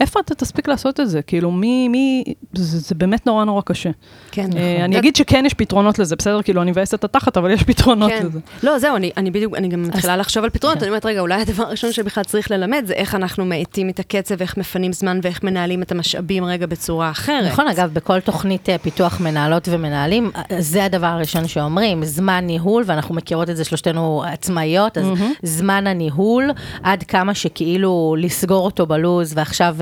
[0.00, 1.22] איפה אתה תספיק לעשות את זה?
[1.22, 3.90] כאילו, מי, מי, זה, זה באמת נורא נורא קשה.
[4.30, 6.42] כן, אה, אני אגיד שכן יש פתרונות לזה, בסדר?
[6.42, 8.26] כאילו, אני מבאסת את התחת, אבל יש פתרונות כן.
[8.26, 8.38] לזה.
[8.62, 10.84] לא, זהו, אני, אני בדיוק, אני גם מתחילה לחשוב על פתרונות, כן.
[10.84, 14.40] אני אומרת, רגע, אולי הדבר הראשון שבכלל צריך ללמד זה איך אנחנו מאטים את הקצב,
[14.40, 17.52] איך מפנים זמן ואיך מנהלים את המשאבים רגע בצורה אחרת.
[17.52, 22.82] נכון, אגב, בכל תוכנית אה, פיתוח מנהלות ומנהלים, אה, זה הדבר הראשון שאומרים, זמן ניהול,
[22.86, 25.06] ואנחנו מכירות את זה שלושתנו עצמאיות, אז
[25.42, 26.50] זמן הניהול,
[26.82, 29.76] עד כמה שכאילו לסגור אותו בלוז, ועכשיו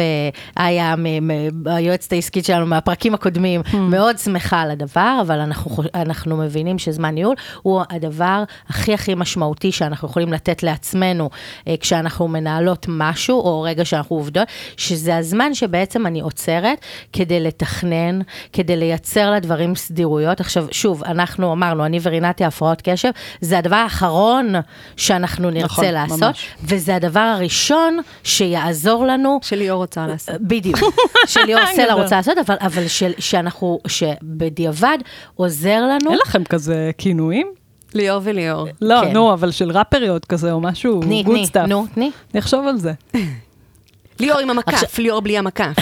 [0.59, 6.79] איה, מ- היועצת העסקית שלנו מהפרקים הקודמים, מאוד שמחה על הדבר, אבל אנחנו, אנחנו מבינים
[6.79, 11.31] שזמן ניהול הוא הדבר הכי הכי משמעותי שאנחנו יכולים לתת לעצמנו
[11.69, 16.79] אה, כשאנחנו מנהלות משהו, או רגע שאנחנו עובדות, שזה הזמן שבעצם אני עוצרת
[17.13, 18.21] כדי לתכנן,
[18.53, 20.41] כדי לייצר לדברים סדירויות.
[20.41, 24.55] עכשיו, שוב, אנחנו אמרנו, אני ורינתי הפרעות קשב, זה הדבר האחרון
[24.97, 26.49] שאנחנו נרצה נכון, לעשות, ממש.
[26.63, 29.39] וזה הדבר הראשון שיעזור לנו
[30.01, 30.49] רוצה רוצה לעשות.
[30.49, 30.79] בדיוק,
[31.27, 34.99] שליאור סלע רוצה לעשות, אבל, אבל של, שאנחנו, שבדיעבד
[35.35, 36.11] עוזר לנו.
[36.11, 37.47] אין לכם כזה כינויים?
[37.95, 38.69] ליאור וליאור.
[38.81, 39.13] לא, כן.
[39.13, 41.69] נו, אבל של ראפריות כזה, או משהו, גוד תני, סטאפ.
[41.69, 42.11] נו, תני.
[42.35, 42.93] אני אחשוב על זה.
[44.21, 45.75] ליאור עם המקף, ליאור בלי המקף.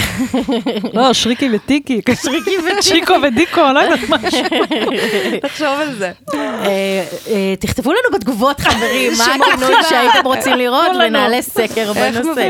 [0.95, 2.01] לא, שריקי וטיקי.
[2.23, 2.51] שריקי.
[2.81, 4.45] שיקו ודיקו, לא יודעת משהו.
[5.43, 6.13] תחשוב על זה.
[6.35, 9.75] אה, אה, תכתבו לנו בתגובות, חברים, מה הכינוי.
[9.89, 10.87] שהייתם רוצים לראות.
[11.07, 12.49] ונעלה סקר בנושא.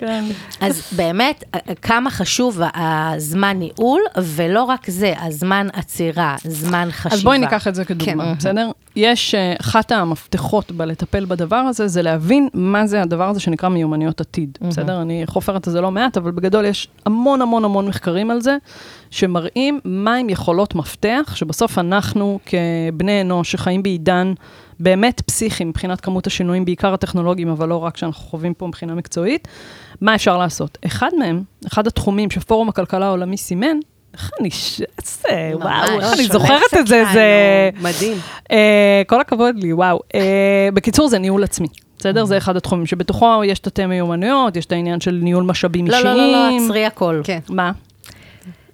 [0.00, 0.24] כן.
[0.60, 7.14] אז באמת, אה, כמה חשוב הזמן ניהול, ולא רק זה, הזמן עצירה, זמן חשיבה.
[7.14, 8.34] אז בואי ניקח את זה כדוגמה, כן.
[8.38, 8.70] בסדר?
[8.96, 14.57] יש, אחת המפתחות בלטפל בדבר הזה, זה להבין מה זה הדבר הזה שנקרא מיומנויות עתיד,
[14.60, 15.02] בסדר?
[15.02, 18.56] אני חופרת על זה לא מעט, אבל בגדול יש המון המון המון מחקרים על זה,
[19.10, 24.32] שמראים מהם יכולות מפתח, שבסוף אנחנו כבני אנוש שחיים בעידן
[24.80, 29.48] באמת פסיכי מבחינת כמות השינויים, בעיקר הטכנולוגיים, אבל לא רק שאנחנו חווים פה מבחינה מקצועית,
[30.00, 30.78] מה אפשר לעשות?
[30.86, 33.76] אחד מהם, אחד התחומים שפורום הכלכלה העולמי סימן,
[34.14, 34.80] איך אני, ש...
[34.80, 37.70] ממש, וואו, איך אני זוכרת את זה, זה...
[37.82, 38.16] מדהים.
[38.50, 40.00] אה, כל הכבוד לי, וואו.
[40.14, 41.66] אה, בקיצור, זה ניהול עצמי.
[41.98, 42.24] בסדר?
[42.24, 46.16] זה אחד התחומים שבתוכו יש תתי מיומנויות, יש את העניין של ניהול משאבים לא, אישיים.
[46.16, 47.20] לא, לא, לא, עצרי הכל.
[47.24, 47.38] כן.
[47.48, 47.72] מה?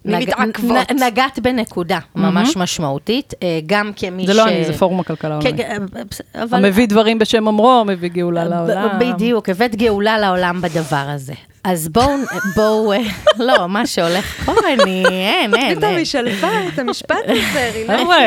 [0.04, 0.90] מתעכבות?
[1.06, 4.26] נגעת בנקודה ממש משמעותית, אה, גם כמי ש...
[4.26, 5.64] זה לא אני, זה פורום הכלכלה כן, העולמי.
[5.64, 6.64] כן, בסדר, אבל...
[6.64, 8.98] המביא דברים בשם אומרו, מביא גאולה לעולם.
[8.98, 11.32] בדיוק, הבאת גאולה לעולם בדבר הזה.
[11.64, 12.10] אז בואו,
[12.56, 12.98] בואו, אה,
[13.46, 15.78] לא, מה שהולך פה, אני, אין, אין.
[15.78, 15.94] פתאום.
[15.94, 17.72] היא שלפה את המשפט הזה.
[17.98, 18.18] חבר'ה,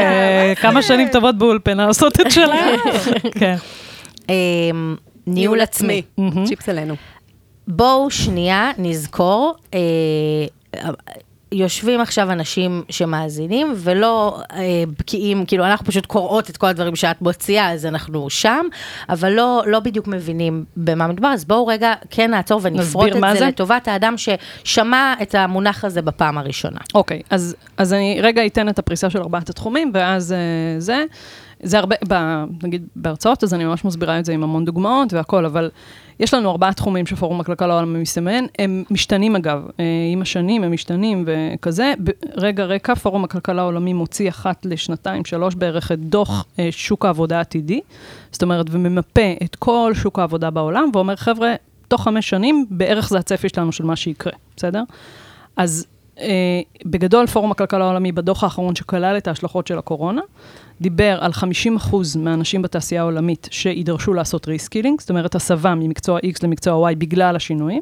[0.56, 2.80] כמה שנים טובות באולפנה עושות את שלהם.
[4.30, 4.96] אמ,
[5.28, 6.02] ניהול עצמי.
[6.46, 6.96] צ'יפס עלינו.
[7.68, 9.80] בואו שנייה נזכור, אה,
[11.52, 17.22] יושבים עכשיו אנשים שמאזינים ולא אה, בקיאים, כאילו אנחנו פשוט קוראות את כל הדברים שאת
[17.22, 18.66] מוציאה, אז אנחנו שם,
[19.10, 23.40] אבל לא, לא בדיוק מבינים במה מדובר, אז בואו רגע כן נעצור ונפרוט את זה,
[23.40, 23.48] זה?
[23.48, 26.80] לטובת האדם ששמע את המונח הזה בפעם הראשונה.
[26.96, 30.38] אוקיי, אז, אז אני רגע אתן את הפריסה של ארבעת התחומים, ואז אה,
[30.80, 31.04] זה.
[31.64, 32.14] זה הרבה, ב,
[32.64, 35.70] נגיד בהרצאות, אז אני ממש מסבירה את זה עם המון דוגמאות והכל, אבל
[36.20, 40.72] יש לנו ארבעה תחומים שפורום הכלכלה העולמי מסתמן, הם משתנים אגב, אה, עם השנים הם
[40.72, 41.94] משתנים וכזה.
[42.36, 47.38] רגע רקע, פורום הכלכלה העולמי מוציא אחת לשנתיים, שלוש בערך, את דוח אה, שוק העבודה
[47.38, 47.82] העתידי,
[48.32, 51.54] זאת אומרת, וממפה את כל שוק העבודה בעולם, ואומר, חבר'ה,
[51.88, 54.84] תוך חמש שנים, בערך זה הצפי שלנו של מה שיקרה, בסדר?
[55.58, 55.88] אז
[56.86, 60.22] בגדול, פורום הכלכלה העולמי, בדוח האחרון שכלל את ההשלכות של הקורונה,
[60.82, 66.92] דיבר על 50% מהאנשים בתעשייה העולמית שידרשו לעשות reskilling, זאת אומרת, הסבה ממקצוע X למקצוע
[66.92, 67.82] Y בגלל השינויים.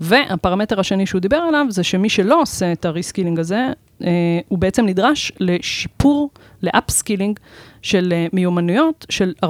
[0.00, 3.68] והפרמטר השני שהוא דיבר עליו, זה שמי שלא עושה את ה reskilling הזה,
[4.02, 4.10] אה,
[4.48, 6.30] הוא בעצם נדרש לשיפור,
[6.62, 7.38] ל upskilling
[7.82, 9.48] של אה, מיומנויות, של 40%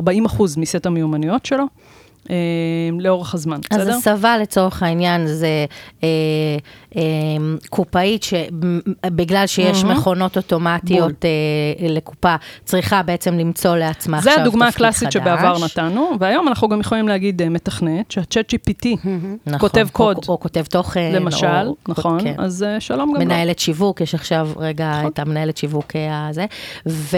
[0.57, 1.65] מסט המיומנויות שלו.
[2.31, 2.37] אה,
[3.01, 3.97] לאורך הזמן, אז בסדר?
[3.97, 5.65] הסבה לצורך העניין זה אה,
[6.03, 6.09] אה,
[7.71, 14.75] קופאית שבגלל שיש מכונות אוטומטיות אה, לקופה, צריכה בעצם למצוא לעצמה זה עכשיו הדוגמה תפקיד
[14.87, 15.15] הקלאסית חדש.
[15.15, 18.87] שבעבר נתנו, והיום אנחנו גם יכולים להגיד אה, מתכנת, שה-Chat GPT
[19.47, 21.13] נכון, כותב או- קוד, או, כותב תוכן.
[21.15, 22.35] למשל, או, נכון, כן.
[22.39, 23.21] אז אה, שלום גם.
[23.21, 25.07] מנהלת שיווק, יש עכשיו רגע נכון.
[25.07, 26.47] את המנהלת שיווק הזה.
[26.87, 27.17] ו...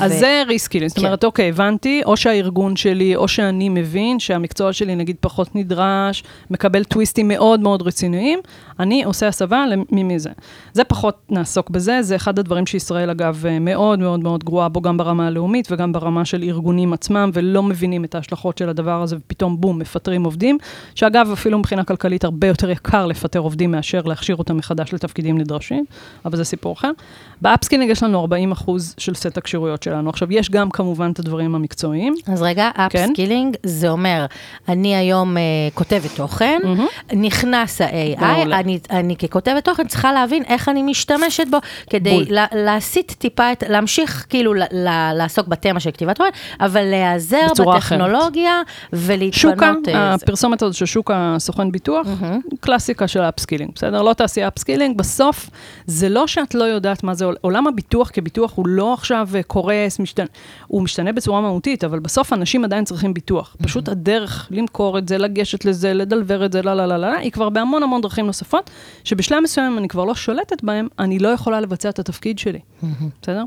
[0.00, 1.04] אז ו- זה reskilling, זאת כן.
[1.04, 6.84] אומרת, אוקיי, הבנתי, או שהארגון שלי, או שאני מבין שהמקצוע שלי נגיד פחות נדרש, מקבל
[6.84, 8.38] טוויסטים מאוד מאוד רציניים,
[8.80, 10.30] אני עושה הסבה למי מזה.
[10.72, 14.80] זה פחות נעסוק בזה, זה אחד הדברים שישראל, אגב, אה, מאוד מאוד מאוד גרועה בו,
[14.80, 19.16] גם ברמה הלאומית וגם ברמה של ארגונים עצמם, ולא מבינים את ההשלכות של הדבר הזה,
[19.16, 20.58] ופתאום בום, מפטרים עובדים,
[20.94, 25.84] שאגב, אפילו מבחינה כלכלית הרבה יותר יקר לפטר עובדים מאשר להכשיר אותם מחדש לתפקידים נדרשים,
[26.24, 26.90] אבל זה סיפור אחר.
[27.40, 30.10] ב upskilling יש לנו 40 אחוז של סט הכשירויות שלנו.
[30.10, 32.14] עכשיו, יש גם כמובן את הדברים המקצועיים.
[32.26, 32.98] אז רגע, כן.
[32.98, 34.26] upskilling, זה אומר,
[34.68, 35.40] אני היום uh,
[35.74, 36.60] כותבת תוכן,
[37.12, 38.24] נכנס ה-AI.
[38.52, 41.58] אני, אני ככותבת תוכן צריכה להבין איך אני משתמשת בו,
[41.90, 42.24] כדי.
[42.28, 46.30] לה, להסיט טיפה, את, להמשיך כאילו ל, ל, לעסוק בתמה של כתיבת תוכן,
[46.60, 47.66] אבל להיעזר אחרת.
[47.76, 48.60] בטכנולוגיה
[48.92, 49.54] ולהתפנות.
[49.54, 50.14] שוקה, אה, זה.
[50.14, 52.06] הפרסומת הזאת של שוק הסוכן ביטוח,
[52.60, 54.02] קלאסיקה של ה upskilling, בסדר?
[54.02, 55.50] לא תעשייה upskilling, בסוף
[55.86, 59.42] זה לא שאת לא יודעת מה זה, עול- עולם הביטוח כביטוח הוא לא עכשיו אה,
[59.42, 60.26] קורס, משתנה,
[60.66, 63.56] הוא משתנה בצורה מהותית, אבל בסוף אנשים עדיין צריכים ביטוח.
[63.62, 67.30] פשוט הדרך למכור את זה, לגשת לזה, לדלוור את זה, לא, לא, לא, לא, היא
[67.32, 68.70] כבר בהמון המון דרכים נוספות,
[69.04, 72.58] שבשלב מסוים אני כבר לא שולטת בהם, אני לא יכולה לבצע את התפקיד שלי,
[73.22, 73.44] בסדר?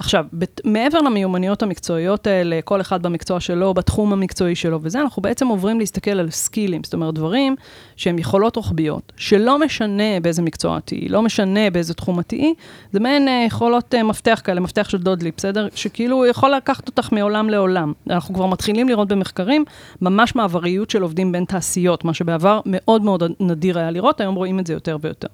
[0.00, 5.22] עכשיו, בת, מעבר למיומנויות המקצועיות האלה, כל אחד במקצוע שלו, בתחום המקצועי שלו וזה, אנחנו
[5.22, 7.56] בעצם עוברים להסתכל על סקילים, זאת אומרת, דברים
[7.96, 12.54] שהם יכולות רוחביות, שלא משנה באיזה מקצוע תהיי, לא משנה באיזה תחום תהיי,
[12.92, 15.68] זה מעין אה, יכולות אה, מפתח כאלה, מפתח של דודלי, בסדר?
[15.74, 17.92] שכאילו יכול לקחת אותך מעולם לעולם.
[18.10, 19.64] אנחנו כבר מתחילים לראות במחקרים
[20.02, 24.58] ממש מעבריות של עובדים בין תעשיות, מה שבעבר מאוד מאוד נדיר היה לראות, היום רואים
[24.58, 25.28] את זה יותר ויותר.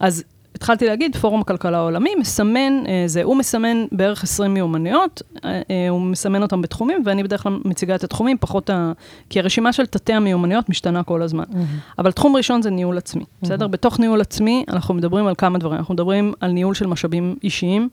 [0.00, 0.24] אז
[0.56, 5.88] התחלתי להגיד, פורום הכלכלה העולמי מסמן, אה, זה, הוא מסמן בערך 20 מיומנויות, אה, אה,
[5.88, 8.92] הוא מסמן אותם בתחומים, ואני בדרך כלל מציגה את התחומים, פחות ה...
[9.30, 11.44] כי הרשימה של תתי המיומנויות משתנה כל הזמן.
[11.44, 11.98] Mm-hmm.
[11.98, 13.42] אבל תחום ראשון זה ניהול עצמי, mm-hmm.
[13.42, 13.66] בסדר?
[13.66, 15.78] בתוך ניהול עצמי, אנחנו מדברים על כמה דברים.
[15.78, 17.88] אנחנו מדברים על ניהול של משאבים אישיים,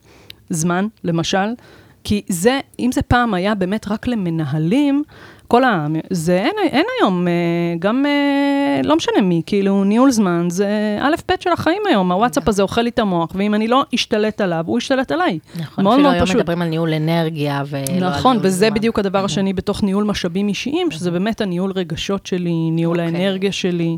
[0.49, 1.47] זמן, למשל,
[2.04, 5.04] כי זה, אם זה פעם היה באמת רק למנהלים,
[5.47, 5.88] כל ה...
[6.10, 7.34] זה אין, אין היום, אה,
[7.79, 12.47] גם אה, לא משנה מי, כאילו ניהול זמן זה א' ב' של החיים היום, הוואטסאפ
[12.47, 15.39] הזה אוכל לי את המוח, ואם אני לא אשתלט עליו, הוא ישתלט עליי.
[15.60, 16.23] נכון, מאוד מאוד פשוט.
[16.23, 18.73] אפילו היום מדברים על ניהול אנרגיה ולא נכון, וזה זמן.
[18.73, 23.03] בדיוק הדבר השני בתוך ניהול משאבים אישיים, שזה באמת הניהול רגשות שלי, ניהול okay.
[23.03, 23.21] אוקיי.
[23.21, 23.97] האנרגיה שלי.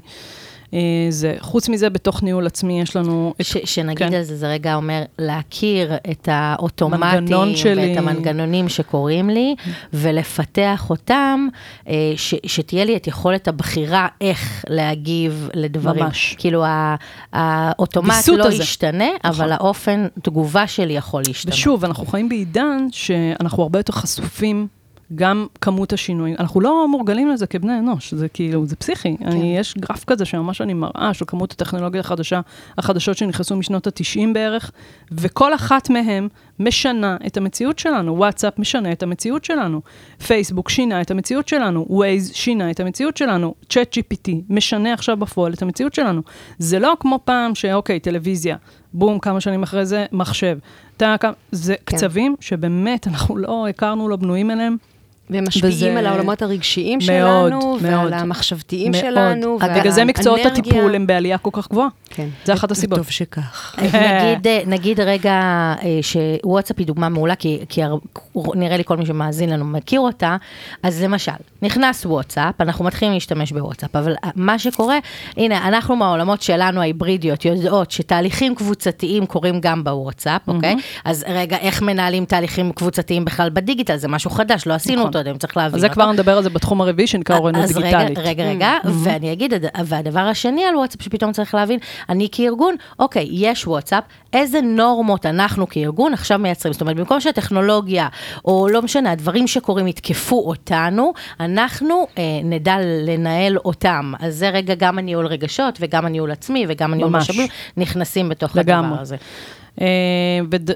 [0.73, 3.33] אה, זה, חוץ מזה, בתוך ניהול עצמי יש לנו...
[3.41, 4.13] ש, את, שנגיד כן.
[4.13, 7.37] על זה, זה רגע אומר להכיר את האוטומטים
[7.77, 9.55] ואת המנגנונים שקורים לי,
[9.93, 11.47] ולפתח אותם,
[11.87, 16.03] אה, ש, שתהיה לי את יכולת הבחירה איך להגיב לדברים.
[16.03, 16.35] ממש.
[16.37, 16.63] כאילו,
[17.33, 18.63] האוטומט לא הזה.
[18.63, 19.41] ישתנה, נכון.
[19.41, 21.53] אבל האופן תגובה שלי יכול להשתנות.
[21.53, 24.67] ושוב, אנחנו חיים בעידן שאנחנו הרבה יותר חשופים
[25.15, 26.35] גם כמות השינויים.
[26.39, 29.17] אנחנו לא מורגלים לזה כבני אנוש, זה כאילו, זה פסיכי.
[29.17, 29.27] כן.
[29.27, 32.41] אני, יש גרף כזה שממש אני מראה של כמות הטכנולוגיה החדשה,
[32.77, 34.71] החדשות שנכנסו משנות ה-90 בערך,
[35.11, 36.27] וכל אחת מהן
[36.59, 38.17] משנה את המציאות שלנו.
[38.17, 39.81] וואטסאפ משנה את המציאות שלנו.
[40.27, 41.85] פייסבוק שינה את המציאות שלנו.
[41.89, 43.53] ווייז שינה את המציאות שלנו.
[43.69, 46.21] צ'אט GPT משנה עכשיו בפועל את המציאות שלנו.
[46.59, 48.57] זה לא כמו פעם שאוקיי, טלוויזיה,
[48.93, 50.57] בום, כמה שנים אחרי זה, מחשב.
[51.51, 51.97] זה כן.
[51.97, 54.77] קצבים שבאמת אנחנו לא הכרנו, לא בנויים אליהם.
[55.29, 55.99] והם משפיעים וזה...
[55.99, 59.03] על העולמות הרגשיים מאוד, שלנו, מאוד, ועל המחשבתיים מאוד.
[59.03, 59.81] שלנו, ועל האנרגיה.
[59.81, 61.87] בגלל זה מקצועות הטיפול הם בעלייה כל כך גבוהה.
[62.09, 62.27] כן.
[62.45, 62.97] זה אחת הסיבות.
[62.97, 63.75] טוב שכך.
[63.83, 67.81] נגיד, נגיד רגע אה, שוואטסאפ היא דוגמה מעולה, כי, כי
[68.55, 70.37] נראה לי כל מי שמאזין לנו מכיר אותה,
[70.83, 74.97] אז למשל, נכנס וואטסאפ, אנחנו מתחילים להשתמש בוואטסאפ, אבל מה שקורה,
[75.37, 80.75] הנה, אנחנו מהעולמות שלנו ההיברידיות יודעות שתהליכים קבוצתיים קורים גם בוואטסאפ, אוקיי?
[81.05, 83.97] אז רגע, איך מנהלים תהליכים קבוצתיים בכלל בדיגיטל?
[83.97, 85.11] זה משהו חדש, לא עשינו נכון.
[85.21, 85.75] אתם צריך להבין אותו.
[85.75, 88.17] אז זה כבר נדבר על זה בתחום הרביעי, שנקרא אוריינות דיגיטלית.
[88.17, 88.71] אז רגע, רגע, רגע,
[89.03, 89.53] ואני אגיד,
[89.85, 95.69] והדבר השני על וואטסאפ שפתאום צריך להבין, אני כארגון, אוקיי, יש וואטסאפ, איזה נורמות אנחנו
[95.69, 96.73] כארגון עכשיו מייצרים?
[96.73, 98.07] זאת אומרת, במקום שהטכנולוגיה,
[98.45, 102.75] או לא משנה, הדברים שקורים יתקפו אותנו, אנחנו אה, נדע
[103.05, 104.13] לנהל אותם.
[104.19, 107.47] אז זה רגע גם הניהול רגשות, וגם הניהול עצמי, וגם הניהול משאבים,
[107.77, 108.87] נכנסים בתוך לגמרי.
[108.87, 109.15] הדבר הזה.
[109.75, 109.81] Uh,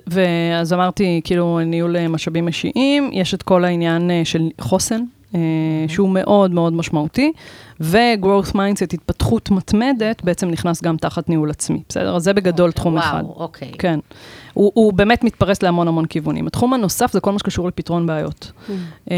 [0.08, 5.02] ואז אמרתי, כאילו, ניהול אה, משאבים אישיים, יש את כל העניין uh, של חוסן,
[5.88, 7.32] שהוא מאוד מאוד משמעותי,
[7.80, 12.16] ו-growth mindset, התפתחות מתמדת, בעצם נכנס גם תחת ניהול עצמי, בסדר?
[12.16, 13.22] אז זה בגדול okay, תחום וואו, אחד.
[13.26, 13.72] וואו, אוקיי.
[13.80, 14.00] כן.
[14.54, 16.48] הוא, הוא באמת מתפרס להמון המון כיוונים.
[16.48, 18.52] התחום הנוסף זה כל מה שקשור לפתרון בעיות.
[18.68, 19.12] Mm.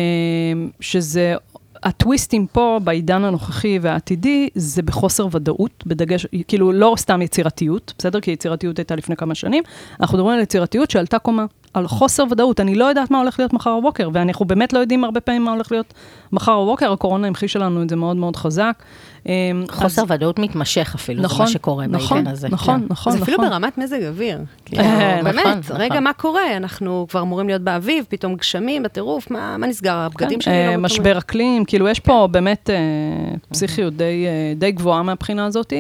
[0.80, 1.36] שזה
[1.84, 8.20] הטוויסטים פה, בעידן הנוכחי והעתידי, זה בחוסר ודאות, בדגש, כאילו לא סתם יצירתיות, בסדר?
[8.20, 9.64] כי יצירתיות הייתה לפני כמה שנים.
[10.00, 12.60] אנחנו מדברים על יצירתיות שעלתה קומה, על חוסר ודאות.
[12.60, 15.52] אני לא יודעת מה הולך להיות מחר בבוקר, ואנחנו באמת לא יודעים הרבה פעמים מה
[15.52, 15.94] הולך להיות
[16.32, 16.92] מחר בבוקר.
[16.92, 18.84] הקורונה המחישה לנו את זה מאוד מאוד חזק.
[19.26, 19.32] אמ,
[19.72, 20.12] חוסר אז...
[20.12, 22.50] ודאות מתמשך אפילו, נכון, זה מה שקורה נכון, בעידן הזה.
[22.50, 22.86] נכון, כן.
[22.90, 23.34] נכון, זה נכון.
[23.34, 24.40] אפילו ברמת מזג אוויר.
[24.66, 24.84] כאילו,
[25.24, 26.04] באמת, נכון, רגע, נכון.
[26.04, 26.58] מה קורה?
[26.58, 29.96] אנחנו כבר אמורים להיות באביב, פתאום גשמים, בטירוף, מה, מה נסגר?
[29.96, 30.82] הבגדים כן, שלי לא...
[30.82, 32.32] משבר אקלים, כאילו, יש פה כן.
[32.32, 35.74] באמת אה, פסיכיות די, אה, די גבוהה מהבחינה הזאת.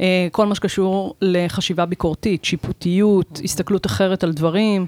[0.00, 4.86] אה, כל מה שקשור לחשיבה ביקורתית, שיפוטיות, הסתכלות אחרת על דברים,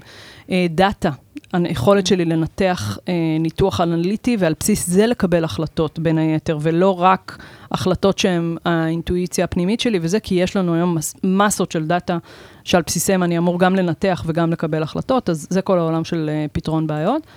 [0.69, 1.11] data.
[1.53, 7.37] היכולת שלי לנתח אה, ניתוח אנליטי ועל בסיס זה לקבל החלטות בין היתר, ולא רק
[7.71, 12.17] החלטות שהן האינטואיציה הפנימית שלי, וזה כי יש לנו היום מס, מסות של data
[12.63, 16.45] שעל בסיסם אני אמור גם לנתח וגם לקבל החלטות, אז זה כל העולם של אה,
[16.51, 17.27] פתרון בעיות.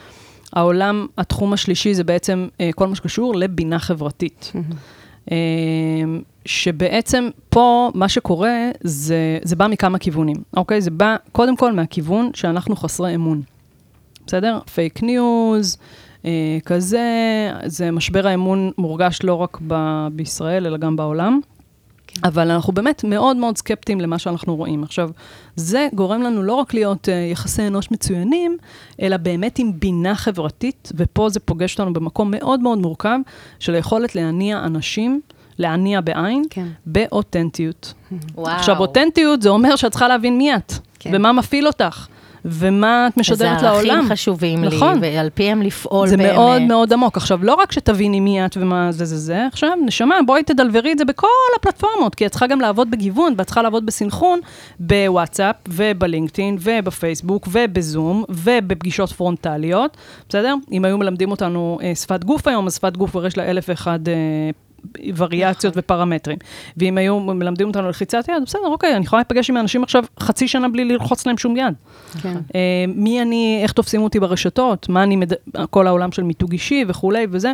[0.53, 4.53] העולם, התחום השלישי זה בעצם אה, כל מה שקשור לבינה חברתית.
[4.55, 4.61] אה,
[6.45, 10.81] שבעצם פה מה שקורה זה, זה בא מכמה כיוונים, אוקיי?
[10.81, 13.43] זה בא קודם כל מהכיוון שאנחנו חסרי אמון.
[14.27, 14.59] בסדר?
[14.75, 15.79] fake news,
[16.25, 16.31] אה,
[16.65, 17.03] כזה,
[17.65, 21.41] זה משבר האמון מורגש לא רק ב- בישראל, אלא גם בעולם.
[22.25, 24.83] אבל אנחנו באמת מאוד מאוד סקפטיים למה שאנחנו רואים.
[24.83, 25.11] עכשיו,
[25.57, 28.57] זה גורם לנו לא רק להיות uh, יחסי אנוש מצוינים,
[29.03, 33.19] אלא באמת עם בינה חברתית, ופה זה פוגש אותנו במקום מאוד מאוד מורכב,
[33.59, 35.21] של היכולת להניע אנשים,
[35.59, 36.67] להניע בעין, כן.
[36.87, 37.95] באותנטיות.
[38.35, 38.57] וואו.
[38.57, 41.11] עכשיו, אותנטיות זה אומר שאת צריכה להבין מי את, כן.
[41.15, 42.07] ומה מפעיל אותך.
[42.45, 43.91] ומה את משדרת זה לעולם.
[43.91, 45.01] ערכים חשובים נכון.
[45.01, 46.33] לי, ועל פיהם לפעול זה באמת.
[46.33, 47.17] מאוד מאוד עמוק.
[47.17, 50.99] עכשיו, לא רק שתביני מי את ומה זה זה זה, עכשיו, נשמה, בואי תדלברי את
[50.99, 51.27] זה בכל
[51.57, 54.41] הפלטפורמות, כי את צריכה גם לעבוד בגיוון, ואת צריכה לעבוד בסינכרון
[54.81, 59.97] בוואטסאפ, ובלינקדאין, ובפייסבוק, ובזום, ובפגישות פרונטליות,
[60.29, 60.55] בסדר?
[60.73, 63.65] אם היו מלמדים אותנו אה, שפת גוף היום, אז שפת גוף כבר יש לה אלף
[63.69, 63.99] ואחד...
[65.17, 66.39] וריאציות ופרמטרים.
[66.77, 70.49] ואם היו מלמדים אותנו לחיצת יד, בסדר, אוקיי, אני יכולה להיפגש עם אנשים עכשיו חצי
[70.49, 71.75] שנה בלי ללחוץ להם שום יד.
[72.23, 72.37] כן.
[72.55, 75.33] אה, מי אני, איך תופסים אותי ברשתות, מה אני, מד...
[75.71, 77.53] כל העולם של מיתוג אישי וכולי וזה,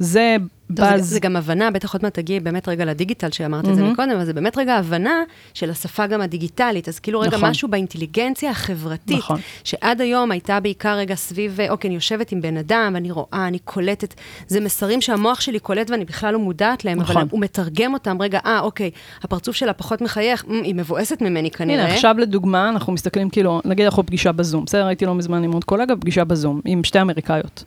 [0.00, 0.36] זה
[0.76, 1.08] טוב, זה, באז.
[1.08, 3.92] זה גם הבנה, בטח עוד מעט תגיעי באמת רגע לדיגיטל, שאמרת את זה מהמם.
[3.92, 5.22] מקודם, אבל זה באמת רגע הבנה
[5.54, 6.88] של השפה גם הדיגיטלית.
[6.88, 7.48] אז כאילו רגע נכון.
[7.48, 9.40] משהו באינטליגנציה החברתית, נכון.
[9.64, 13.58] שעד היום הייתה בעיקר רגע סביב, אוקיי, אני יושבת עם בן אדם, אני רואה, אני
[13.58, 14.14] קולטת,
[14.48, 17.28] זה מסרים שהמוח שלי קולט ואני בכלל לא מודעת להם, אבל נכון.
[17.30, 18.90] הוא מתרגם אותם, רגע, אה, אוקיי,
[19.22, 21.84] הפרצוף שלה פחות מחייך, "מ, היא מבואסת ממני כנראה.
[21.84, 24.86] הנה, עכשיו לדוגמה, אנחנו מסתכלים כאילו, נגיד אנחנו פגישה בזום, בסדר?
[24.86, 27.64] הייתי לא מזמן עם עוד קולגה, פגישה בזום, עם שתי אמריקאיות.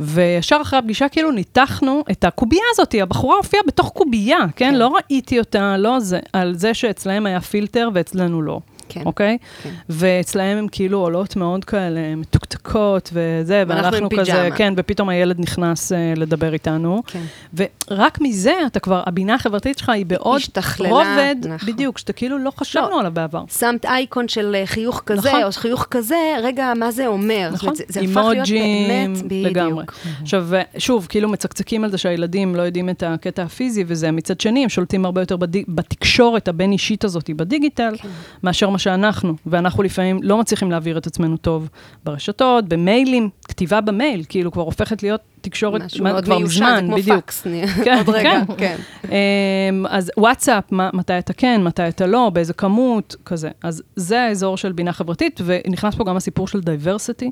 [0.00, 4.70] וישר אחרי הפגישה כאילו ניתחנו את הקובייה הזאת, הבחורה הופיעה בתוך קובייה, כן?
[4.70, 4.74] כן.
[4.74, 8.60] לא ראיתי אותה, לא זה, על זה שאצלהם היה פילטר ואצלנו לא.
[8.88, 9.02] כן.
[9.06, 9.38] אוקיי?
[9.62, 9.70] כן.
[9.88, 14.48] ואצלהם הם כאילו עולות מאוד כאלה מתוקתקות וזה, ואנחנו כזה.
[14.56, 17.02] כן, ופתאום הילד נכנס uh, לדבר איתנו.
[17.06, 17.22] כן.
[17.54, 21.72] ורק מזה אתה כבר, הבינה החברתית שלך היא בעוד השתכללה, רובד, נכון.
[21.72, 23.00] בדיוק, שאתה כאילו לא חשבנו לא.
[23.00, 23.44] עליו בעבר.
[23.58, 25.42] שמת אייקון של אה, חיוך כזה, נכון.
[25.42, 27.50] או חיוך כזה, רגע, מה זה אומר?
[27.52, 29.46] נכון, זה, זה הפך להיות באמת, בדיוק.
[29.46, 29.84] לגמרי.
[30.22, 30.48] עכשיו,
[30.78, 34.68] שוב, כאילו מצקצקים על זה שהילדים לא יודעים את הקטע הפיזי וזה, מצד שני, הם
[34.68, 38.08] שולטים הרבה יותר בדי, בתקשורת הבין-אישית הזאת, בדיגיטל, כן.
[38.42, 39.34] מאשר מה שאנחנו.
[39.46, 41.68] ואנחנו לפעמים לא מצליחים להעביר את עצמנו טוב
[42.04, 46.76] ברשתות, במיילים, כתיבה במייל, כאילו כבר הופכת להיות תקשורת, משהו מה- מאוד כבר מיושן, מזמן,
[46.80, 47.18] זה כמו בדיוק.
[47.24, 48.54] פקס, נהיה- כן, עוד רגע, כן.
[48.58, 48.76] כן.
[49.04, 53.50] אמ, אז וואטסאפ, מה- מתי אתה כן, מתי אתה לא, באיזה כמות, כזה.
[53.62, 57.30] אז זה האזור של בינה חברתית, ונכנס פה גם הסיפור של diversity,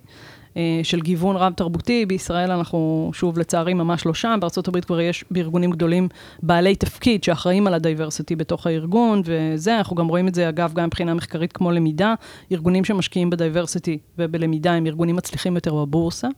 [0.82, 2.06] של גיוון רב-תרבותי.
[2.06, 4.38] בישראל אנחנו, שוב, לצערי, ממש לא שם.
[4.68, 6.08] הברית כבר יש בארגונים גדולים
[6.42, 10.72] בעלי תפקיד שאחראים על ה diversity בתוך הארגון, וזה, אנחנו גם רואים את זה, אגב,
[10.74, 12.14] גם מבחינה מחקרית כמו למידה.
[12.52, 16.28] ארגונים שמשקיעים ב diversity ובלמידה הם ארגונים מצליחים יותר בבורסה.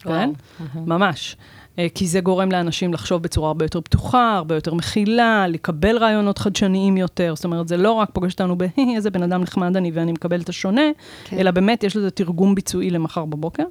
[0.00, 0.30] כן?
[0.74, 1.36] ממש.
[1.78, 6.38] אה, כי זה גורם לאנשים לחשוב בצורה הרבה יותר פתוחה, הרבה יותר מכילה, לקבל רעיונות
[6.38, 7.32] חדשניים יותר.
[7.36, 10.12] זאת אומרת, זה לא רק פוגש אותנו ב, "הי, איזה בן אדם נחמד אני ואני
[10.12, 10.82] מקבל את השונה,
[11.24, 11.38] כן.
[11.38, 13.64] אלא באמת יש לזה תרגום ביצועי למחר בבוקר.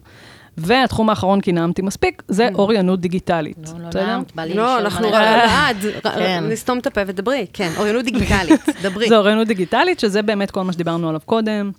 [0.57, 3.57] והתחום האחרון, כי נאמתי מספיק, זה אוריינות דיגיטלית.
[3.77, 4.07] לא, לא?
[4.07, 5.19] נעמת, בא לי לא, לשאול אנחנו מלא.
[5.19, 6.43] לעד, כן.
[6.49, 9.09] נסתום את הפה ודברי, כן, אוריינות דיגיטלית, דברי.
[9.09, 11.71] זה אוריינות דיגיטלית, שזה באמת כל מה שדיברנו עליו קודם,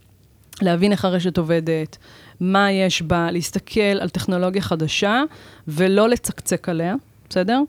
[0.62, 1.98] להבין איך הרשת עובדת,
[2.42, 5.22] מה יש בה, להסתכל על טכנולוגיה חדשה
[5.68, 6.94] ולא לצקצק עליה,
[7.28, 7.60] בסדר?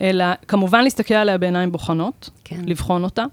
[0.00, 2.60] אלא כמובן להסתכל עליה בעיניים בוחנות, כן.
[2.66, 3.24] לבחון אותה,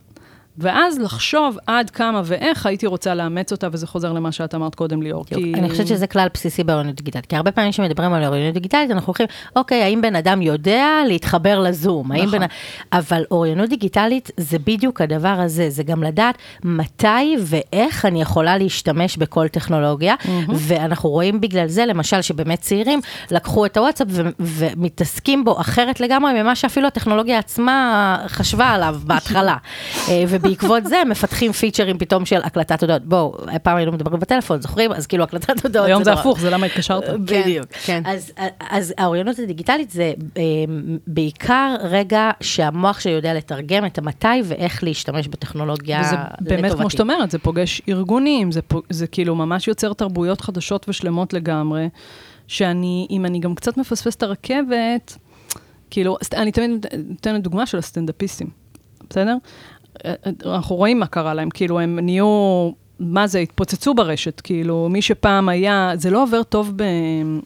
[0.57, 5.01] ואז לחשוב עד כמה ואיך הייתי רוצה לאמץ אותה, וזה חוזר למה שאת אמרת קודם,
[5.01, 5.25] ליאור.
[5.31, 5.57] בדיוק.
[5.57, 9.07] אני חושבת שזה כלל בסיסי באוריינות דיגיטלית, כי הרבה פעמים כשמדברים על אוריינות דיגיטלית, אנחנו
[9.07, 12.11] הולכים, אוקיי, האם בן אדם יודע להתחבר לזום?
[12.11, 12.31] נכון.
[12.31, 12.45] בן...
[12.91, 19.17] אבל אוריינות דיגיטלית זה בדיוק הדבר הזה, זה גם לדעת מתי ואיך אני יכולה להשתמש
[19.17, 20.15] בכל טכנולוגיה,
[20.49, 22.99] ואנחנו רואים בגלל זה, למשל, שבאמת צעירים
[23.31, 29.55] לקחו את הוואטסאפ ו- ומתעסקים בו אחרת לגמרי ממה שאפילו הטכנולוגיה עצמה חשבה עליו בהתחלה.
[30.47, 33.05] ובעקבות זה מפתחים פיצ'רים פתאום של הקלטת הודעות.
[33.05, 34.91] בואו, פעם היינו מדברים בטלפון, זוכרים?
[34.91, 37.19] אז כאילו הקלטת הודעות היום זה נורא- הפוך, זה למה התקשרת.
[37.19, 37.65] בדיוק.
[37.71, 38.01] כן.
[38.05, 38.31] אז,
[38.69, 40.41] אז האוריינות הדיגיטלית זה אה,
[41.07, 46.89] בעיקר רגע שהמוח שלי יודע לתרגם את המתי ואיך להשתמש בטכנולוגיה וזה באמת, כמו לטובתי.
[46.89, 48.49] שאת אומרת, זה פוגש ארגונים,
[48.89, 51.89] זה, כאילו ממש יוצר תרבויות חדשות ושלמות לגמרי,
[52.47, 55.17] שאני, אם אני גם קצת מפספס את הרכבת,
[55.89, 58.47] כאילו, אני תמיד נותנת דוגמה של הסטנדאפיסטים,
[59.09, 59.35] בסדר?
[60.45, 65.49] אנחנו רואים מה קרה להם, כאילו, הם נהיו, מה זה, התפוצצו ברשת, כאילו, מי שפעם
[65.49, 66.83] היה, זה לא עובר טוב ב,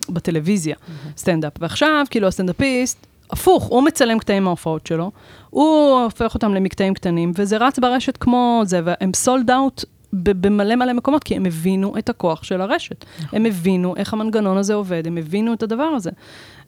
[0.10, 0.76] בטלוויזיה,
[1.18, 1.54] סטנדאפ.
[1.60, 5.12] ועכשיו, כאילו, הסטנדאפיסט, הפוך, הוא מצלם קטעים מההופעות שלו,
[5.50, 10.94] הוא הופך אותם למקטעים קטנים, וזה רץ ברשת כמו זה, והם סולד אאוט במלא מלא
[10.94, 13.06] מקומות, כי הם הבינו את הכוח של הרשת.
[13.32, 16.12] הם הבינו איך המנגנון הזה עובד, הם הבינו את הדבר הזה.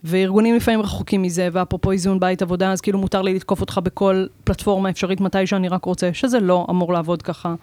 [0.04, 4.26] וארגונים לפעמים רחוקים מזה, ואפרופו איזון בית עבודה, אז כאילו מותר לי לתקוף אותך בכל
[4.44, 7.56] פלטפורמה אפשרית מתי שאני רק רוצה, שזה לא אמור לעבוד ככה.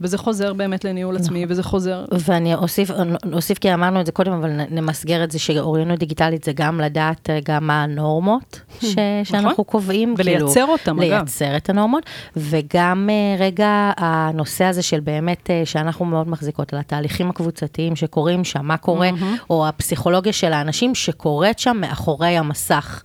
[0.00, 2.04] וזה חוזר באמת לניהול עצמי, וזה חוזר...
[2.12, 2.90] ואני אוסיף,
[3.32, 7.30] אוסיף כי אמרנו את זה קודם, אבל נמסגר את זה שאוריינות דיגיטלית זה גם לדעת
[7.30, 10.14] אה, גם מה הנורמות ש, שאנחנו קובעים.
[10.18, 11.00] ולייצר כאילו, אותם, אגב.
[11.00, 12.04] לייצר את הנורמות,
[12.36, 18.44] וגם אה, רגע הנושא הזה של באמת, אה, שאנחנו מאוד מחזיקות על התהליכים הקבוצתיים שקורים
[18.44, 19.10] שם, מה קורה,
[19.50, 23.02] או הפסיכולוגיה של האנשים שקורית שם מאחורי המסך.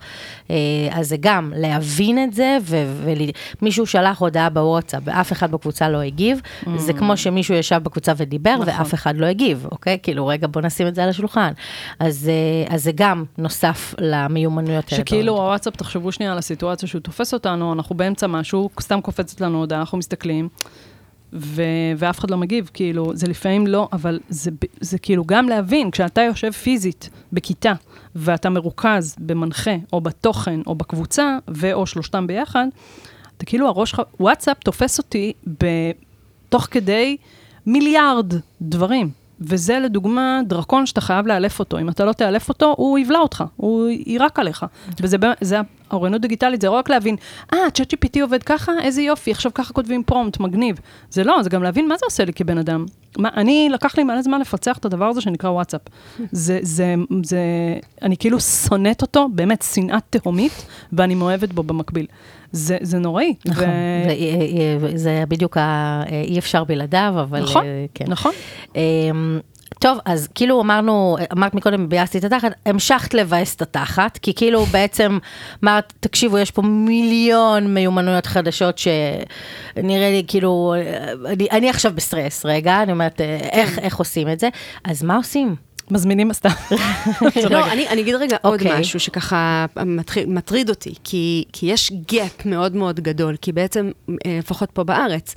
[0.90, 6.40] אז זה גם להבין את זה, ומישהו שלח הודעה בוואטסאפ, ואף אחד בקבוצה לא הגיב,
[6.82, 8.68] זה כמו שמישהו ישב בקבוצה ודיבר, נכון.
[8.68, 9.98] ואף אחד לא הגיב, אוקיי?
[10.02, 11.52] כאילו, רגע, בוא נשים את זה על השולחן.
[11.98, 12.30] אז
[12.68, 15.02] אה, אז זה גם נוסף למיומנויות האלה.
[15.04, 19.58] שכאילו הוואטסאפ, תחשבו שנייה על הסיטואציה שהוא תופס אותנו, אנחנו באמצע משהו, סתם קופצת לנו
[19.58, 20.48] הודעה, אנחנו מסתכלים,
[21.32, 21.62] ו-
[21.96, 24.50] ואף אחד לא מגיב, כאילו, זה לפעמים לא, אבל זה,
[24.80, 27.72] זה כאילו גם להבין, כשאתה יושב פיזית בכיתה,
[28.16, 32.66] ואתה מרוכז במנחה, או בתוכן, או בקבוצה, ו/או שלושתם ביחד,
[33.36, 35.90] אתה כאילו הראש שלך, וואטסאפ תופס אותי ב-
[36.52, 37.16] תוך כדי
[37.66, 38.32] מיליארד
[38.62, 39.10] דברים.
[39.40, 41.78] וזה לדוגמה דרקון שאתה חייב לאלף אותו.
[41.78, 44.66] אם אתה לא תאלף אותו, הוא יבלע אותך, הוא יירק עליך.
[45.00, 45.60] וזה
[45.92, 47.16] האוריינות דיגיטלית, זה לא רק להבין,
[47.52, 50.76] אה, צ'אט GPT עובד ככה, איזה יופי, עכשיו ככה כותבים פרומפט, מגניב.
[51.10, 52.86] זה לא, זה גם להבין מה זה עושה לי כבן אדם.
[53.18, 55.80] מה, אני, לקח לי מלא זמן לפצח את הדבר הזה שנקרא וואטסאפ.
[56.32, 57.38] זה, זה, זה,
[58.02, 60.52] אני כאילו שונאת אותו, באמת, שנאה תהומית,
[60.92, 62.06] ואני מאוהבת בו במקביל.
[62.52, 63.34] זה, זה נוראי.
[63.46, 63.64] נכון,
[64.80, 66.02] ו- זה- זה בדיוק ה...
[66.28, 67.40] אי אפשר בלעדיו, אבל...
[67.42, 68.04] נכון, אה, כן.
[68.08, 68.32] נכון.
[69.78, 74.64] טוב, אז כאילו אמרנו, אמרת מקודם, ביאסתי את התחת, המשכת לבאס את התחת, כי כאילו
[74.66, 75.18] בעצם
[75.64, 80.74] אמרת, תקשיבו, יש פה מיליון מיומנויות חדשות שנראה לי כאילו,
[81.26, 83.38] אני, אני עכשיו בסטרס, רגע, אני אומרת, כן.
[83.52, 84.48] איך, איך עושים את זה?
[84.84, 85.56] אז מה עושים?
[85.90, 86.48] מזמינים סתם.
[87.50, 88.80] לא, אני, אני אגיד רגע עוד אוקיי.
[88.80, 94.38] משהו שככה מטריד, מטריד אותי, כי, כי יש gap מאוד מאוד גדול, כי בעצם, אה,
[94.38, 95.34] לפחות פה בארץ,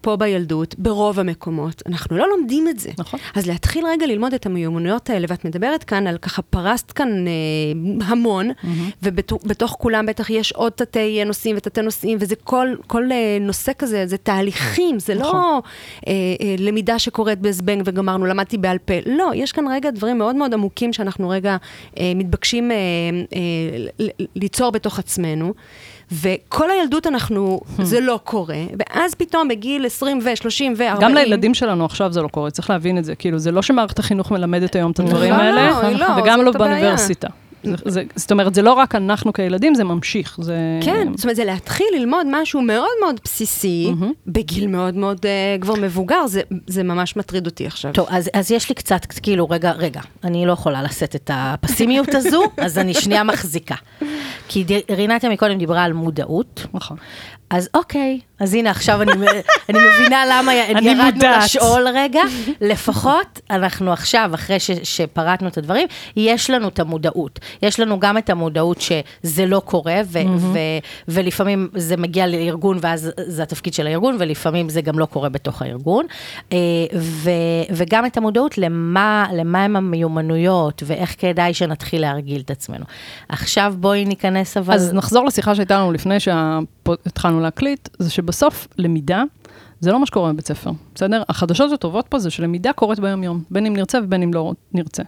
[0.00, 2.90] פה בילדות, ברוב המקומות, אנחנו לא לומדים את זה.
[2.98, 3.20] נכון.
[3.34, 7.32] אז להתחיל רגע ללמוד את המיומנויות האלה, ואת מדברת כאן על ככה, פרסת כאן אה,
[8.06, 8.50] המון,
[9.02, 14.06] ובתוך כולם בטח יש עוד תתי נושאים ותתי נושאים, וזה כל, כל אה, נושא כזה,
[14.06, 15.34] זה תהליכים, זה נכון.
[15.34, 15.62] לא
[16.06, 18.94] אה, אה, למידה שקורית בזבנג וגמרנו, למדתי בעל פה.
[19.06, 21.56] לא, יש כאן רגע דברים מאוד מאוד עמוקים שאנחנו רגע
[21.98, 22.76] אה, מתבקשים אה,
[23.34, 25.54] אה, ליצור בתוך עצמנו.
[26.12, 31.00] וכל הילדות אנחנו, זה לא קורה, ואז פתאום בגיל 20 ו-30 ו-40...
[31.00, 33.14] גם לילדים שלנו עכשיו זה לא קורה, צריך להבין את זה.
[33.14, 36.52] כאילו, זה לא שמערכת החינוך מלמדת היום את הדברים לא, האלה, לא, לא, וגם לא.
[36.52, 37.28] באוניברסיטה.
[37.64, 40.38] זה- זה- זאת אומרת, זה לא רק אנחנו כילדים, זה ממשיך.
[40.42, 40.56] זה...
[40.84, 43.92] כן, זאת אומרת, זה להתחיל ללמוד משהו מאוד מאוד בסיסי,
[44.26, 47.92] בגיל מאוד מאוד uh, כבר מבוגר, זה, זה ממש מטריד אותי עכשיו.
[47.92, 52.08] טוב, אז, אז יש לי קצת, כאילו, רגע, רגע, אני לא יכולה לשאת את הפסימיות
[52.14, 53.74] הזו, אז אני שנייה מחזיקה.
[54.48, 56.96] כי ד- רינתיה מקודם דיברה על מודעות, נכון.
[57.50, 59.12] אז אוקיי, אז הנה עכשיו אני,
[59.68, 61.44] אני מבינה למה אני ירדנו מודעת.
[61.44, 62.22] לשאול רגע.
[62.60, 67.38] לפחות אנחנו עכשיו, אחרי ש, שפרטנו את הדברים, יש לנו את המודעות.
[67.62, 70.58] יש לנו גם את המודעות שזה לא קורה, ו, ו,
[71.08, 75.62] ולפעמים זה מגיע לארגון ואז זה התפקיד של הארגון, ולפעמים זה גם לא קורה בתוך
[75.62, 76.06] הארגון.
[76.52, 76.58] אה,
[76.96, 77.30] ו,
[77.70, 82.84] וגם את המודעות למה, למה הם המיומנויות, ואיך כדאי שנתחיל להרגיל את עצמנו.
[83.28, 84.74] עכשיו בואי ניכנס אבל...
[84.74, 86.20] אז נחזור לשיחה שהייתה לנו לפני
[87.04, 89.22] שהתחלנו להקליט, זה שבסוף למידה,
[89.80, 91.22] זה לא מה שקורה בבית ספר, בסדר?
[91.28, 95.02] החדשות הטובות פה זה שלמידה קורית ביום-יום, בין אם נרצה ובין אם לא נרצה.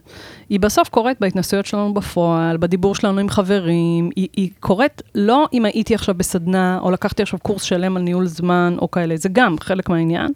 [0.49, 5.65] היא בסוף קורית בהתנסויות שלנו בפועל, בדיבור שלנו עם חברים, היא, היא קורית לא אם
[5.65, 9.55] הייתי עכשיו בסדנה, או לקחתי עכשיו קורס שלם על ניהול זמן, או כאלה, זה גם
[9.59, 10.31] חלק מהעניין,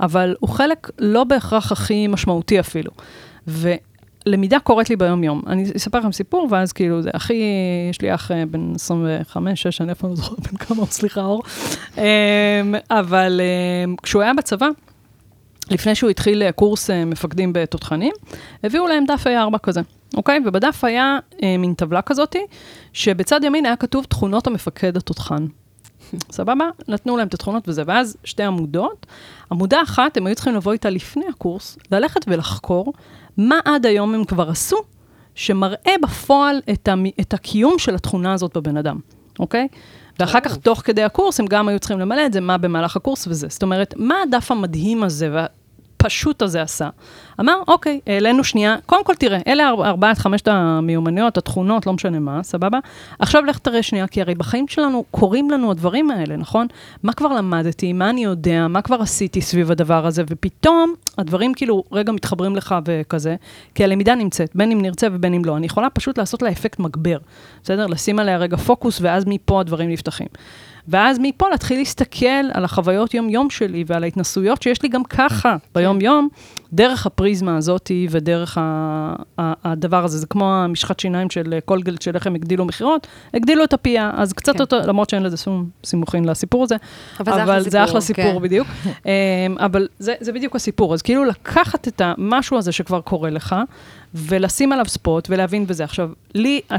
[0.00, 2.90] אבל הוא חלק לא בהכרח הכי משמעותי אפילו.
[3.48, 3.74] ו...
[4.26, 5.42] למידה קורית לי ביום-יום.
[5.46, 7.42] אני אספר לכם סיפור, ואז כאילו, זה הכי,
[7.90, 11.20] יש לי אח אה, בן 25, 6, אני אף פעם לא זוכרת בן כמה סליחה,
[11.20, 11.42] אור.
[11.98, 12.02] אמ,
[12.90, 13.40] אבל
[13.84, 14.68] אמ, כשהוא היה בצבא,
[15.70, 18.12] לפני שהוא התחיל אה, קורס אה, מפקדים בתותחנים,
[18.64, 19.80] הביאו להם דף A4 כזה,
[20.16, 20.40] אוקיי?
[20.44, 21.18] ובדף היה
[21.58, 22.46] מין טבלה כזאתי,
[22.92, 25.46] שבצד ימין היה כתוב תכונות המפקד התותחן.
[26.32, 26.68] סבבה?
[26.88, 29.06] נתנו להם את התכונות וזה, ואז שתי עמודות.
[29.52, 32.92] עמודה אחת, הם היו צריכים לבוא איתה לפני הקורס, ללכת ולחקור
[33.36, 34.76] מה עד היום הם כבר עשו,
[35.34, 37.06] שמראה בפועל את, המ...
[37.20, 38.98] את הקיום של התכונה הזאת בבן אדם,
[39.38, 39.68] אוקיי?
[40.20, 43.26] ואחר כך, תוך כדי הקורס, הם גם היו צריכים למלא את זה, מה במהלך הקורס
[43.26, 43.46] וזה.
[43.50, 45.28] זאת אומרת, מה הדף המדהים הזה
[46.04, 46.88] והפשוט הזה עשה?
[47.40, 52.18] אמר, אוקיי, העלינו שנייה, קודם כל תראה, אלה ארבע- ארבעת, חמשת המיומנויות, התכונות, לא משנה
[52.18, 52.78] מה, סבבה?
[53.18, 56.66] עכשיו לך תראה שנייה, כי הרי בחיים שלנו קורים לנו הדברים האלה, נכון?
[57.02, 61.84] מה כבר למדתי, מה אני יודע, מה כבר עשיתי סביב הדבר הזה, ופתאום הדברים כאילו
[61.92, 63.36] רגע מתחברים לך וכזה,
[63.74, 65.56] כי הלמידה נמצאת, בין אם נרצה ובין אם לא.
[65.56, 67.18] אני יכולה פשוט לעשות לה אפקט מגבר,
[67.62, 67.86] בסדר?
[67.86, 70.26] לשים עליה רגע פוקוס, ואז מפה הדברים נפתחים.
[70.88, 76.28] ואז מפה להתחיל להסתכל על החוויות יום-יום שלי ועל ההתנסויות שיש לי גם ככה ביום-יום,
[76.72, 78.62] דרך הפריזמה הזאתי ודרך ה-
[79.40, 80.18] ה- הדבר הזה.
[80.18, 84.32] זה כמו המשחת שיניים של קולגלט, של איך הם הגדילו מכירות, הגדילו את הפייה, אז
[84.32, 84.60] קצת כן.
[84.60, 86.76] אותו, למרות שאין לזה שום סימוכין לסיפור הזה.
[87.20, 88.44] אבל זה אחלה אבל זה אחלה סיפור, סיפור, כן.
[88.44, 88.66] בדיוק.
[89.06, 89.10] אמ,
[89.58, 90.94] אבל זה, זה בדיוק הסיפור.
[90.94, 93.56] אז כאילו לקחת את המשהו הזה שכבר קורה לך,
[94.14, 95.84] ולשים עליו ספוט ולהבין בזה.
[95.84, 96.76] עכשיו, לי, ה-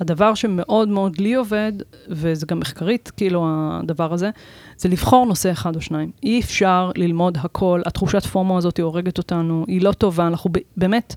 [0.00, 1.72] הדבר שמאוד מאוד לי עובד,
[2.08, 4.30] וזה גם מחקרית, כאילו, הדבר הזה,
[4.76, 6.10] זה לבחור נושא אחד או שניים.
[6.22, 11.14] אי אפשר ללמוד הכל, התחושת פומו הזאת הורגת אותנו, היא לא טובה, אנחנו באמת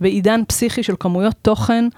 [0.00, 1.88] בעידן פסיכי של כמויות תוכן.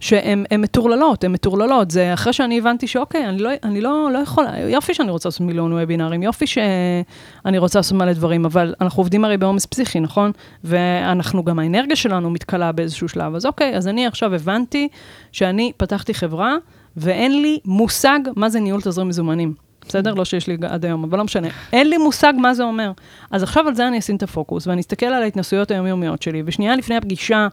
[0.00, 1.90] שהן מטורללות, הן מטורללות.
[1.90, 5.40] זה אחרי שאני הבנתי שאוקיי, אני לא, אני לא, לא יכולה, יופי שאני רוצה לעשות
[5.40, 10.32] מיליון וובינארים, יופי שאני רוצה לעשות מלא דברים, אבל אנחנו עובדים הרי בעומס פסיכי, נכון?
[10.64, 13.34] ואנחנו, גם האנרגיה שלנו מתכלה באיזשהו שלב.
[13.34, 14.88] אז אוקיי, אז אני עכשיו הבנתי
[15.32, 16.56] שאני פתחתי חברה,
[16.96, 19.54] ואין לי מושג מה זה ניהול תזרים מזומנים.
[19.88, 20.14] בסדר?
[20.14, 21.48] לא שיש לי עד היום, אבל לא משנה.
[21.72, 22.92] אין לי מושג מה זה אומר.
[23.30, 26.76] אז עכשיו על זה אני אשים את הפוקוס, ואני אסתכל על ההתנסויות היומיומיות שלי, ושנייה
[26.76, 27.48] לפני הפגישה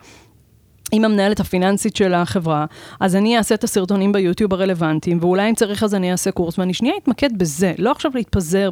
[0.92, 2.66] עם המנהלת הפיננסית של החברה,
[3.00, 6.74] אז אני אעשה את הסרטונים ביוטיוב הרלוונטיים, ואולי אם צריך אז אני אעשה קורס, ואני
[6.74, 8.70] שנייה אתמקד בזה, לא עכשיו להתפזר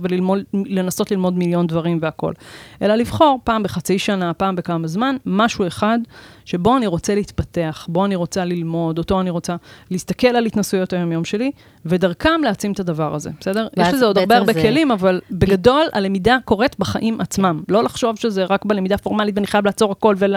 [0.53, 2.33] ולנסות ללמוד מיליון דברים והכול,
[2.81, 5.99] אלא לבחור פעם בחצי שנה, פעם בכמה זמן, משהו אחד
[6.45, 9.55] שבו אני רוצה להתפתח, בו אני רוצה ללמוד, אותו אני רוצה
[9.91, 11.51] להסתכל על התנסויות היום-יום שלי,
[11.85, 13.67] ודרכם להעצים את הדבר הזה, בסדר?
[13.77, 14.61] יש לזה עוד הרבה הרבה זה...
[14.61, 17.61] כלים, אבל בגדול הלמידה קורית בחיים עצמם.
[17.69, 20.35] לא לחשוב שזה רק בלמידה פורמלית ואני חייב לעצור הכל ול...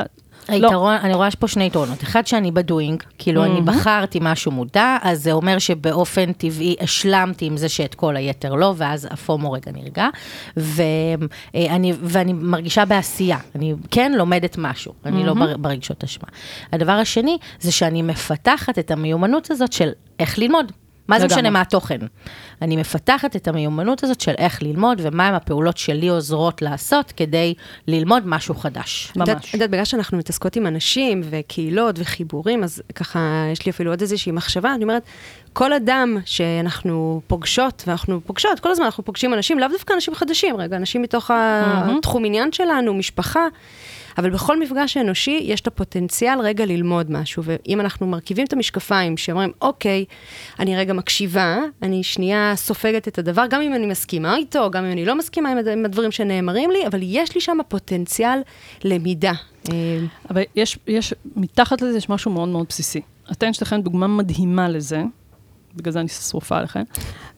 [0.49, 1.01] היתרון, לא.
[1.01, 2.03] אני רואה פה שני יתרונות.
[2.03, 3.47] אחד, שאני בדואינג, כאילו, mm-hmm.
[3.47, 8.55] אני בחרתי משהו מודע, אז זה אומר שבאופן טבעי השלמתי עם זה שאת כל היתר
[8.55, 10.09] לא, ואז הפומו רגע נרגע.
[10.57, 13.39] ואני, ואני מרגישה בעשייה.
[13.55, 15.27] אני כן לומדת משהו, אני mm-hmm.
[15.27, 16.29] לא ברגשות אשמה.
[16.73, 19.91] הדבר השני, זה שאני מפתחת את המיומנות הזאת של
[20.21, 20.73] איך ללמוד.
[21.09, 21.99] מה זה משנה מה התוכן?
[22.63, 27.55] אני מפתחת את המיומנות הזאת של איך ללמוד ומהם הפעולות שלי עוזרות לעשות כדי
[27.89, 29.13] ללמוד משהו חדש.
[29.17, 29.29] ממש.
[29.29, 34.01] את יודעת, בגלל שאנחנו מתעסקות עם אנשים וקהילות וחיבורים, אז ככה, יש לי אפילו עוד
[34.01, 35.03] איזושהי מחשבה, אני אומרת,
[35.53, 40.57] כל אדם שאנחנו פוגשות, ואנחנו פוגשות, כל הזמן אנחנו פוגשים אנשים, לאו דווקא אנשים חדשים,
[40.57, 43.47] רגע, אנשים מתוך התחום עניין שלנו, משפחה.
[44.19, 49.17] אבל בכל מפגש אנושי יש את הפוטנציאל רגע ללמוד משהו, ואם אנחנו מרכיבים את המשקפיים,
[49.17, 50.05] שאומרים, אוקיי,
[50.59, 54.93] אני רגע מקשיבה, אני שנייה סופגת את הדבר, גם אם אני מסכימה איתו, גם אם
[54.93, 58.41] אני לא מסכימה עם, הדברים שנאמרים לי, אבל יש לי שם פוטנציאל
[58.85, 59.33] למידה.
[59.73, 59.99] אה,
[60.31, 63.01] אבל יש, יש, מתחת לזה יש משהו מאוד מאוד בסיסי.
[63.33, 65.03] אתן שתכן דוגמה מדהימה לזה,
[65.75, 66.83] בגלל זה אני שרופה עליכם,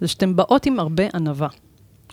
[0.00, 1.48] זה שאתן באות עם הרבה ענווה.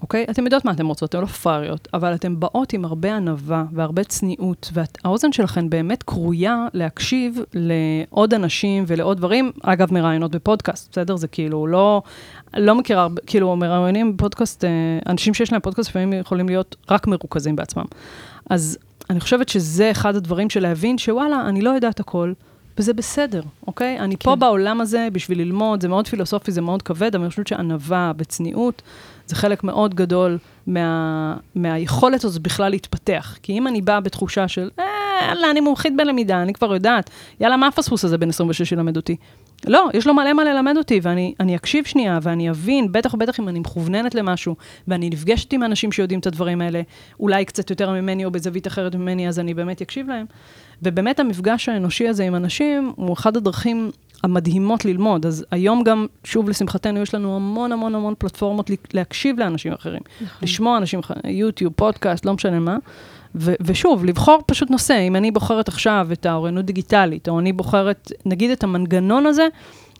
[0.01, 0.25] אוקיי?
[0.31, 4.03] אתן יודעות מה אתן רוצות, אתן לא פראריות, אבל אתן באות עם הרבה ענווה והרבה
[4.03, 11.15] צניעות, והאוזן שלכן באמת קרויה להקשיב לעוד אנשים ולעוד דברים, אגב, מראיינות בפודקאסט, בסדר?
[11.15, 12.01] זה כאילו לא,
[12.57, 14.69] לא מכירה, כאילו, מראיינים בפודקאסט, אה,
[15.07, 17.85] אנשים שיש להם פודקאסט לפעמים יכולים להיות רק מרוכזים בעצמם.
[18.49, 18.77] אז
[19.09, 22.33] אני חושבת שזה אחד הדברים של להבין שוואלה, אני לא יודעת הכל.
[22.77, 23.99] וזה בסדר, אוקיי?
[23.99, 24.29] אני כן.
[24.29, 28.11] פה בעולם הזה בשביל ללמוד, זה מאוד פילוסופי, זה מאוד כבד, אבל אני חושבת שענווה
[28.17, 28.81] וצניעות
[29.31, 33.37] זה חלק מאוד גדול מה, מהיכולת הזאת בכלל להתפתח.
[33.43, 34.85] כי אם אני באה בתחושה של, אה,
[35.27, 37.09] יאללה, אני מומחית בלמידה, אני כבר יודעת,
[37.39, 39.15] יאללה, מה הפספוס הזה בין 26 ילמד אותי?
[39.67, 43.49] לא, יש לו מלא מה ללמד אותי, ואני אקשיב שנייה, ואני אבין, בטח ובטח אם
[43.49, 44.55] אני מכווננת למשהו,
[44.87, 46.81] ואני נפגשת עם אנשים שיודעים את הדברים האלה,
[47.19, 50.25] אולי קצת יותר ממני או בזווית אחרת ממני, אז אני באמת אקשיב להם.
[50.81, 53.91] ובאמת המפגש האנושי הזה עם אנשים הוא אחד הדרכים
[54.23, 55.25] המדהימות ללמוד.
[55.25, 60.01] אז היום גם, שוב, לשמחתנו, יש לנו המון המון המון פלטפורמות להקשיב לאנשים אחרים.
[60.21, 60.37] נכון.
[60.41, 62.77] לשמוע אנשים אחרים, יוטיוב, פודקאסט, לא משנה מה.
[63.35, 64.99] ו- ושוב, לבחור פשוט נושא.
[65.07, 69.47] אם אני בוחרת עכשיו את האוריינות דיגיטלית, או אני בוחרת, נגיד, את המנגנון הזה,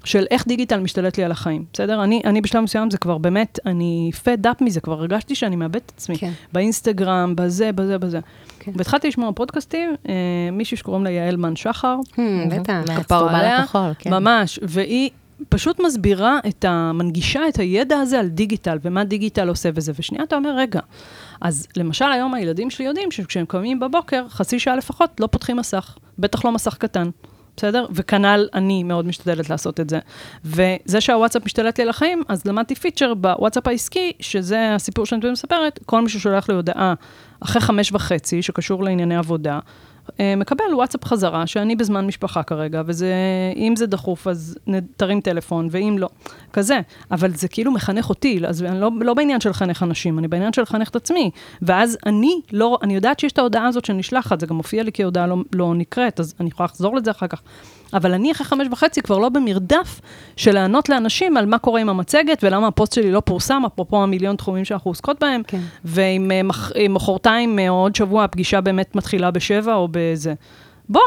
[0.03, 2.03] של איך דיגיטל משתלט לי על החיים, בסדר?
[2.03, 5.75] אני, אני בשלב מסוים זה כבר באמת, אני פד אפ מזה, כבר הרגשתי שאני מאבד
[5.75, 6.17] את עצמי.
[6.17, 6.31] כן.
[6.53, 8.19] באינסטגרם, בזה, בזה, בזה.
[8.59, 8.71] כן.
[8.75, 10.13] והתחלתי לשמוע פודקאסטים, אה,
[10.51, 11.97] מישהי שקוראים לה יעל מן שחר.
[12.13, 12.97] Hmm, בטח.
[12.97, 13.63] כפר עליה.
[13.99, 14.13] כן.
[14.13, 15.09] ממש, והיא
[15.49, 16.91] פשוט מסבירה את ה...
[16.93, 19.91] מנגישה את הידע הזה על דיגיטל, ומה דיגיטל עושה וזה.
[19.99, 20.79] ושנייה אתה אומר, רגע,
[21.41, 25.97] אז למשל היום הילדים שלי יודעים שכשהם קמים בבוקר, חצי שעה לפחות לא פותחים מסך,
[26.19, 27.09] בטח לא מסך קטן.
[27.57, 27.85] בסדר?
[27.91, 29.99] וכנ"ל אני מאוד משתדלת לעשות את זה.
[30.45, 35.79] וזה שהוואטסאפ משתלט לי על החיים, אז למדתי פיצ'ר בוואטסאפ העסקי, שזה הסיפור שאני מספרת,
[35.85, 36.93] כל מי ששולח לי הודעה
[37.39, 39.59] אחרי חמש וחצי, שקשור לענייני עבודה,
[40.37, 43.13] מקבל וואטסאפ חזרה, שאני בזמן משפחה כרגע, וזה,
[43.55, 44.57] אם זה דחוף, אז
[44.97, 46.09] תרים טלפון, ואם לא,
[46.53, 46.79] כזה.
[47.11, 50.53] אבל זה כאילו מחנך אותי, אז אני לא, לא בעניין של לחנך אנשים, אני בעניין
[50.53, 51.31] של לחנך את עצמי.
[51.61, 55.27] ואז אני לא, אני יודעת שיש את ההודעה הזאת שנשלחת, זה גם מופיע לי כהודעה
[55.27, 57.41] לא, לא נקראת, אז אני יכולה לחזור לזה אחר כך.
[57.93, 60.01] אבל אני אחרי חמש וחצי כבר לא במרדף
[60.35, 64.35] של לענות לאנשים על מה קורה עם המצגת ולמה הפוסט שלי לא פורסם, אפרופו המיליון
[64.35, 65.61] תחומים שאנחנו עוסקות בהם, כן.
[65.85, 70.33] ואם אה, מחרתיים אה, או עוד שבוע הפגישה באמת מתחילה בשבע או בזה.
[70.89, 71.01] בוא,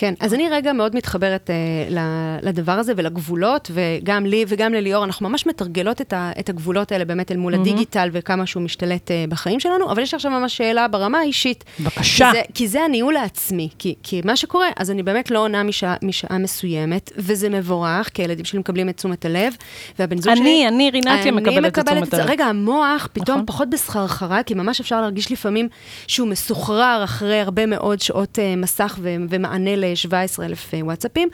[0.00, 5.28] כן, אז אני רגע מאוד מתחברת אה, לדבר הזה ולגבולות, וגם לי וגם לליאור, אנחנו
[5.28, 7.60] ממש מתרגלות את, ה, את הגבולות האלה באמת אל מול mm-hmm.
[7.60, 11.64] הדיגיטל וכמה שהוא משתלט אה, בחיים שלנו, אבל יש עכשיו ממש שאלה ברמה האישית.
[11.80, 12.30] בבקשה.
[12.54, 15.94] כי כי זה הניהול העצמי, כי, כי מה שקורה, אז אני באמת לא עונה משע,
[16.02, 19.52] משעה מסוימת, וזה מבורך, כי הילדים שלי מקבלים את תשומת הלב,
[19.98, 20.42] והבן זוג שלי...
[20.42, 22.26] אני, אני, רינתיה מקבלת את תשומת הלב.
[22.26, 23.46] רגע, המוח פתאום נכון.
[23.46, 25.68] פחות בסחרחרה, כי ממש אפשר להרגיש לפעמים
[26.06, 29.87] שהוא מסוחרר אחרי הרבה מאוד שעות אה, מסך ו, ומענה ל...
[29.94, 31.28] 17,000 אה, וואטסאפים,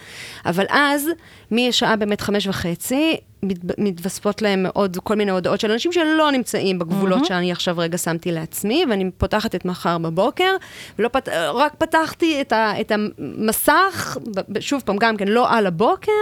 [0.47, 1.09] אבל אז,
[1.51, 3.17] משעה באמת חמש וחצי,
[3.79, 7.29] מתווספות להם עוד כל מיני הודעות של אנשים שלא נמצאים בגבולות mm-hmm.
[7.29, 10.57] שאני עכשיו רגע שמתי לעצמי, ואני פותחת את מחר בבוקר,
[10.99, 11.29] ולא פת...
[11.55, 12.81] רק פתחתי את, ה...
[12.81, 14.19] את המסך,
[14.61, 16.13] שוב פעם, גם כן, לא על הבוקר.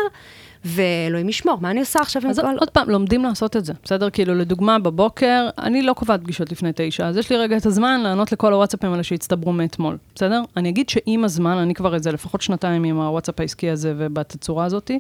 [0.65, 2.41] ואלוהים ישמור, מה אני עושה עכשיו עם כל...
[2.41, 4.11] אז עוד פעם, לומדים לעשות את זה, בסדר?
[4.11, 8.01] כאילו, לדוגמה, בבוקר, אני לא קובעת פגישות לפני תשע, אז יש לי רגע את הזמן
[8.01, 10.43] לענות לכל הוואטסאפים האלה שהצטברו מאתמול, בסדר?
[10.57, 14.91] אני אגיד שעם הזמן, אני כבר איזה לפחות שנתיים עם הוואטסאפ העסקי הזה ובתצורה הזאת,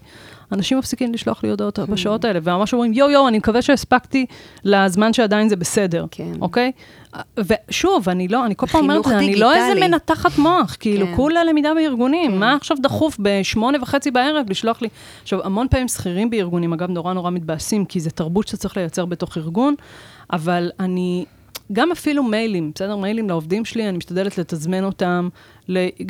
[0.52, 1.86] אנשים מפסיקים לשלוח לי הודעות Hmm.
[1.86, 4.26] בשעות האלה, וממש אומרים, יואו, יואו, אני מקווה שהספקתי
[4.64, 6.32] לזמן שעדיין זה בסדר, כן.
[6.40, 6.72] אוקיי?
[7.38, 9.88] ושוב, אני לא, אני כל פעם אומרת, חינוך אני לא איזה דיגיטלי.
[9.88, 11.16] מנתחת מוח, כאילו, כן.
[11.16, 14.88] כולה למידה בארגונים, מה עכשיו דחוף בשמונה וחצי בערב לשלוח לי?
[15.22, 19.04] עכשיו, המון פעמים שכירים בארגונים, אגב, נורא נורא מתבאסים, כי זה תרבות שאתה צריך לייצר
[19.04, 19.74] בתוך ארגון,
[20.32, 21.24] אבל אני,
[21.72, 22.96] גם אפילו מיילים, בסדר?
[22.96, 25.28] מיילים לעובדים שלי, אני משתדלת לתזמן אותם.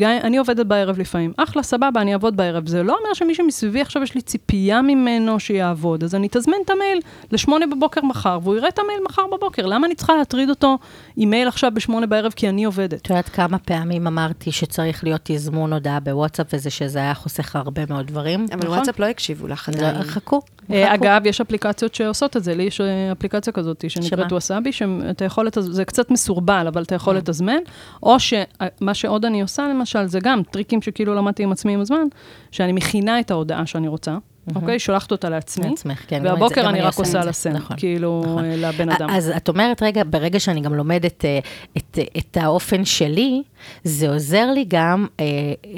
[0.01, 1.33] אני עובדת בערב לפעמים.
[1.37, 2.69] אחלה, סבבה, אני אעבוד בערב.
[2.69, 6.05] זה לא אומר שמישהו מסביבי עכשיו יש לי ציפייה ממנו שיעבוד.
[6.05, 7.01] אז אני אתזמן את המייל
[7.33, 9.67] לשמונה בבוקר מחר, והוא יראה את המייל מחר בבוקר.
[9.67, 10.79] למה אני צריכה להטריד אותו
[11.17, 12.95] עם מייל עכשיו בשמונה בערב כי אני עובדת?
[13.03, 17.83] את יודעת כמה פעמים אמרתי שצריך להיות תזמון הודעה בוואטסאפ, וזה שזה היה חוסך הרבה
[17.89, 18.47] מאוד דברים?
[18.53, 18.71] אבל נכון.
[18.71, 19.97] וואטסאפ לא הקשיבו לך עדיין.
[19.97, 20.41] לא, חכו.
[20.73, 20.95] אה, חכו.
[20.95, 24.33] אגב, יש אפליקציות שעושות את זה, לי יש אה, אפליקציה כזאת שנקראת?
[24.33, 27.57] וואסאבי, שאתה יכול, לתז- זה קצת מסורבל, אבל אתה יכול לתזמן,
[28.03, 32.07] או שמה שעוד אני עושה למשל, זה גם טריקים שכאילו למדתי עם עצמי עם הזמן,
[32.51, 34.17] שאני מכינה את ההודעה שאני רוצה,
[34.55, 34.79] אוקיי?
[34.79, 38.45] שולחת אותה לעצמי, לעצמך, כן, את והבוקר אני רק עושה את לה נכון, כאילו, נכון.
[38.45, 39.11] אה, לבן אדם.
[39.11, 41.39] אז את אומרת, רגע, ברגע שאני גם לומדת אה,
[41.77, 43.43] את, את האופן שלי,
[43.85, 45.73] זה עוזר לי גם אה, אה,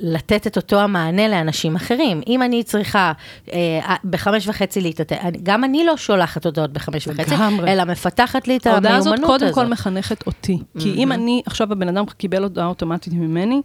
[0.00, 2.20] לתת את אותו המענה לאנשים אחרים.
[2.26, 3.12] אם אני צריכה
[3.52, 7.72] אה, בחמש וחצי להתעטף, גם אני לא שולחת הודעות בחמש וחצי, לגמרי.
[7.72, 9.54] אלא מפתחת לי את ההודעה המיומנות הזאת הזאת.
[9.54, 10.58] קודם כל מחנכת אותי.
[10.78, 13.62] כי אם אני, עכשיו הבן אדם קיבל הודעה אוטומטית ממני,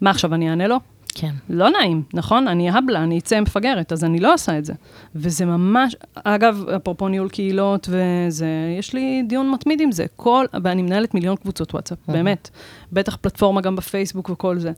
[0.00, 0.76] מה עכשיו, אני אענה לו?
[1.14, 1.30] כן.
[1.48, 2.48] לא נעים, נכון?
[2.48, 4.72] אני אהבלה, אני אצא מפגרת, אז אני לא עושה את זה.
[5.14, 8.46] וזה ממש, אגב, אפרופו ניהול קהילות וזה,
[8.78, 10.06] יש לי דיון מתמיד עם זה.
[10.16, 12.50] כל, ואני מנהלת מיליון קבוצות וואטסאפ, באמת.
[12.92, 14.72] בטח פלטפורמה גם בפייסבוק וכל זה.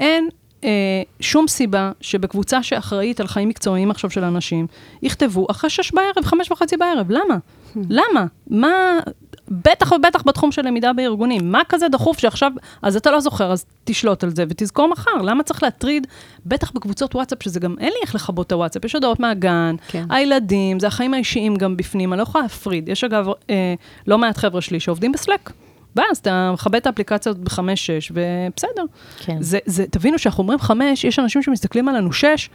[0.00, 0.28] אין
[0.64, 4.66] אה, שום סיבה שבקבוצה שאחראית על חיים מקצועיים עכשיו של אנשים,
[5.02, 7.10] יכתבו אחרי שש בערב, חמש וחצי בערב.
[7.10, 7.36] למה?
[7.76, 8.26] למה?
[8.46, 9.00] מה...
[9.48, 11.52] בטח ובטח בתחום של למידה בארגונים.
[11.52, 15.22] מה כזה דחוף שעכשיו, אז אתה לא זוכר, אז תשלוט על זה ותזכור מחר.
[15.22, 16.06] למה צריך להטריד,
[16.46, 20.04] בטח בקבוצות וואטסאפ, שזה גם אין לי איך לכבות את הוואטסאפ, יש הודעות מהגן, כן.
[20.10, 22.88] הילדים, זה החיים האישיים גם בפנים, אני לא יכולה להפריד.
[22.88, 23.74] יש אגב אה,
[24.06, 25.50] לא מעט חבר'ה שלי שעובדים בסלק.
[25.96, 28.84] ואז אתה מכבה את האפליקציה הזאת בחמש-שש, ובסדר.
[29.18, 29.36] כן.
[29.40, 32.50] זה, זה, תבינו שאנחנו אומרים חמש, יש אנשים שמסתכלים עלינו שש,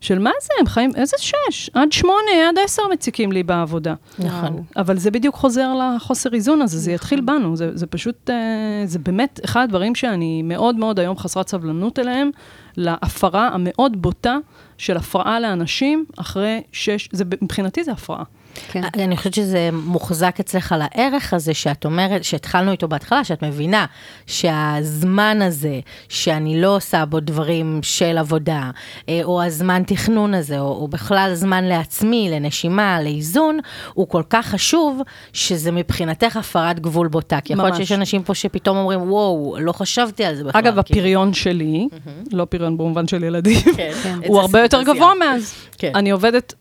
[0.00, 1.70] של מה זה, הם חיים, איזה שש?
[1.74, 3.94] עד שמונה, עד עשר מציקים לי בעבודה.
[4.18, 4.62] נכון.
[4.76, 8.98] אבל זה בדיוק חוזר לחוסר איזון הזה, זה יתחיל בנו, זה, זה פשוט, אה, זה
[8.98, 12.30] באמת אחד הדברים שאני מאוד מאוד היום חסרת סבלנות אליהם,
[12.76, 14.36] להפרה המאוד בוטה
[14.78, 18.24] של הפרעה לאנשים אחרי שש, זה, מבחינתי זה הפרעה.
[18.68, 18.82] כן.
[18.94, 23.86] אני חושבת שזה מוחזק אצלך על הערך הזה שאת אומרת, שהתחלנו איתו בהתחלה, שאת מבינה
[24.26, 28.70] שהזמן הזה, שאני לא עושה בו דברים של עבודה,
[29.08, 33.58] אה, או הזמן תכנון הזה, או, או בכלל זמן לעצמי, לנשימה, לאיזון,
[33.94, 35.00] הוא כל כך חשוב,
[35.32, 37.40] שזה מבחינתך הפרת גבול בוטה.
[37.40, 37.76] כי יכול להיות.
[37.76, 40.60] שיש אנשים פה שפתאום אומרים, וואו, לא חשבתי על זה בכלל.
[40.60, 41.00] אגב, כאילו.
[41.00, 41.88] הפריון שלי,
[42.32, 45.12] לא פריון במובן של ילדים, כן, את הוא הרבה יותר גבוה.
[45.20, 45.54] מאז.
[45.78, 45.92] כן.
[45.94, 46.54] אני עובדת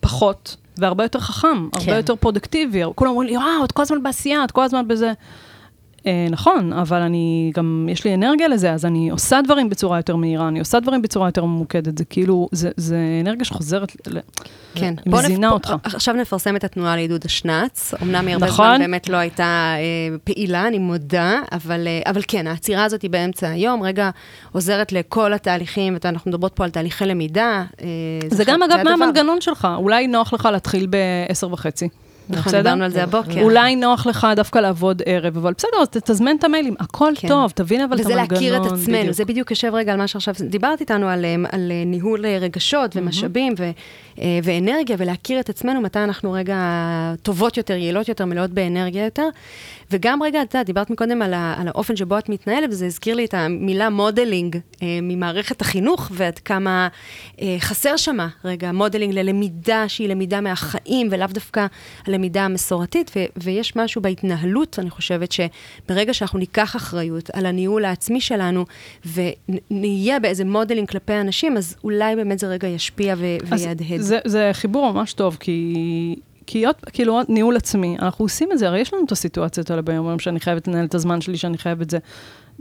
[0.00, 1.96] פחות, והרבה יותר חכם, הרבה כן.
[1.96, 2.82] יותר פרודקטיבי.
[2.94, 5.12] כולם אומרים לי, וואו, את כל הזמן בעשייה, את כל הזמן בזה.
[6.06, 10.16] אה, נכון, אבל אני גם, יש לי אנרגיה לזה, אז אני עושה דברים בצורה יותר
[10.16, 11.98] מהירה, אני עושה דברים בצורה יותר ממוקדת.
[11.98, 13.92] זה כאילו, זה, זה אנרגיה שחוזרת,
[14.74, 14.94] כן.
[15.06, 15.74] מזינה אותך.
[15.84, 17.94] עכשיו נפרסם את התנועה לעידוד השנץ.
[18.02, 18.66] אמנם היא הרבה נכון.
[18.66, 23.10] זמן באמת לא הייתה אה, פעילה, אני מודה, אבל, אה, אבל כן, העצירה הזאת היא
[23.10, 24.10] באמצע היום, רגע
[24.52, 27.64] עוזרת לכל התהליכים, ואנחנו מדברות פה על תהליכי למידה.
[27.80, 27.86] אה,
[28.30, 28.90] זה גם, אגב, מה.
[28.92, 29.68] המנגנון שלך?
[29.76, 31.88] אולי נוח לך להתחיל ב-10 וחצי.
[32.28, 32.62] נכון, בסדר?
[32.62, 33.42] דיברנו על זה הבוקר.
[33.42, 37.28] אולי נוח לך דווקא לעבוד ערב, אבל בסדר, אז תתזמן את המיילים, הכל כן.
[37.28, 38.42] טוב, תבין אבל את וזה המנגנון.
[38.42, 39.12] להכיר את עצמנו, בדיוק.
[39.12, 42.38] זה בדיוק יושב רגע על מה שעכשיו דיברת איתנו, על, אה, על אה, ניהול אה,
[42.40, 43.70] רגשות ומשאבים ו,
[44.18, 46.56] אה, ואנרגיה, ולהכיר את עצמנו, מתי אנחנו רגע
[47.22, 49.28] טובות יותר, יעילות יותר, מלאות באנרגיה יותר.
[49.90, 53.14] וגם רגע, את יודעת, דיברת מקודם על, ה, על האופן שבו את מתנהלת, וזה הזכיר
[53.14, 56.88] לי את המילה modeling אה, ממערכת החינוך, ועד כמה
[57.40, 61.66] אה, חסר שמה, רגע, modeling ללמידה שהיא למידה מהחיים, ולאו דווקא
[62.06, 68.20] הלמידה המסורתית, ו, ויש משהו בהתנהלות, אני חושבת שברגע שאנחנו ניקח אחריות על הניהול העצמי
[68.20, 68.64] שלנו,
[69.14, 74.00] ונהיה באיזה modeling כלפי אנשים, אז אולי באמת זה רגע ישפיע ו- ויהדהד.
[74.00, 75.74] זה, זה חיבור ממש טוב, כי...
[76.46, 79.70] כי עוד, כאילו, עוד ניהול עצמי, אנחנו עושים את זה, הרי יש לנו את הסיטואציות
[79.70, 81.98] האלה ביום-יום שאני חייבת לנהל את הזמן שלי, שאני חייבת את זה.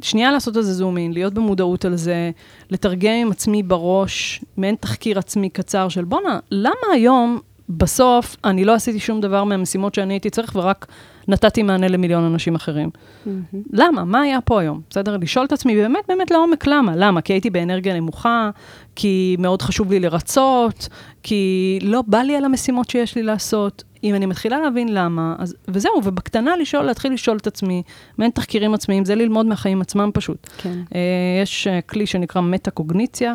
[0.01, 2.31] שנייה לעשות איזה זום אין, להיות במודעות על זה,
[2.69, 8.73] לתרגם עם עצמי בראש, מעין תחקיר עצמי קצר של בואנה, למה היום, בסוף, אני לא
[8.73, 10.85] עשיתי שום דבר מהמשימות שאני הייתי צריך ורק
[11.27, 12.89] נתתי מענה למיליון אנשים אחרים.
[12.93, 13.57] Mm-hmm.
[13.73, 14.03] למה?
[14.03, 14.81] מה היה פה היום?
[14.89, 15.17] בסדר?
[15.17, 16.95] לשאול את עצמי באמת, באמת לעומק למה.
[16.95, 17.21] למה?
[17.21, 18.49] כי הייתי באנרגיה נמוכה,
[18.95, 20.89] כי מאוד חשוב לי לרצות,
[21.23, 23.83] כי לא בא לי על המשימות שיש לי לעשות.
[24.03, 27.83] אם אני מתחילה להבין למה, אז, וזהו, ובקטנה לשאול, להתחיל לשאול את עצמי,
[28.17, 30.49] מעין תחקירים עצמיים, זה ללמוד מהחיים עצמם פשוט.
[30.57, 30.73] כן.
[30.89, 30.95] Uh,
[31.43, 33.33] יש uh, כלי שנקרא מטה-קוגניציה.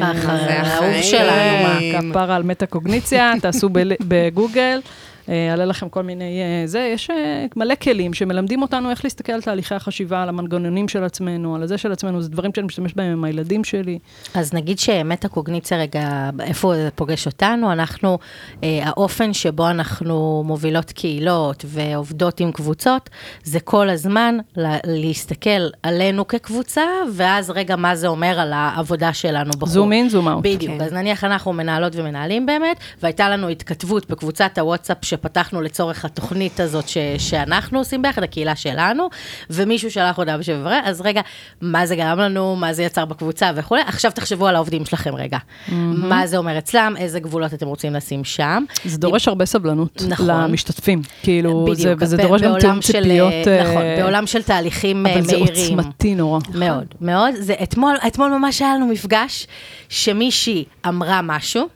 [0.00, 2.10] ככה, זה האהוב שלנו, מה?
[2.10, 3.68] כפרה על מטה-קוגניציה, תעשו
[4.08, 4.80] בגוגל.
[5.28, 6.42] יעלה לכם כל מיני...
[6.64, 7.10] זה, יש
[7.56, 11.78] מלא כלים שמלמדים אותנו איך להסתכל על תהליכי החשיבה, על המנגנונים של עצמנו, על הזה
[11.78, 13.98] של עצמנו, זה דברים שאני משתמש בהם עם הילדים שלי.
[14.34, 17.72] אז נגיד שמטה-קוגניציה רגע, איפה זה פוגש אותנו?
[17.72, 18.18] אנחנו,
[18.64, 23.10] אה, האופן שבו אנחנו מובילות קהילות ועובדות עם קבוצות,
[23.44, 29.50] זה כל הזמן לה, להסתכל עלינו כקבוצה, ואז רגע, מה זה אומר על העבודה שלנו
[29.50, 29.68] בחור.
[29.68, 30.44] זום אין, זום אאוט.
[30.44, 30.84] בדיוק, כן.
[30.84, 36.88] אז נניח אנחנו מנהלות ומנהלים באמת, והייתה לנו התכתבות בקבוצת הוואטסאפ שפתחנו לצורך התוכנית הזאת
[36.88, 39.08] ש, שאנחנו עושים ביחד, הקהילה שלנו,
[39.50, 41.20] ומישהו שלח הודעה בשביל אז רגע,
[41.60, 45.38] מה זה גרם לנו, מה זה יצר בקבוצה וכולי, עכשיו תחשבו על העובדים שלכם רגע.
[45.38, 45.72] Mm-hmm.
[45.96, 48.64] מה זה אומר אצלם, איזה גגבולות אתם רוצים לשים שם.
[48.84, 50.26] זה דורש הרבה סבלנות נכון.
[50.28, 53.32] למשתתפים, כאילו, בדיוק, זה, וזה דורש גם תיאום של, ציפיות.
[53.62, 55.78] נכון, אה, בעולם של תהליכים אה, אבל זה מהירים.
[55.78, 56.40] עוצמתי נורא.
[56.54, 57.34] מאוד, מאוד.
[57.34, 59.46] זה, אתמול, אתמול ממש היה לנו מפגש
[59.88, 61.75] שמישהי אמרה משהו,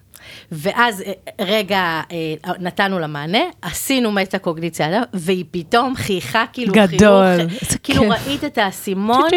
[0.53, 7.37] ואז אה, רגע אה, נתנו לה מענה, עשינו מטה-קוגניציה עליו, והיא פתאום חייכה כאילו גדול,
[7.37, 8.26] חיוך, איזה כאילו כיף.
[8.26, 9.31] ראית את האסימון.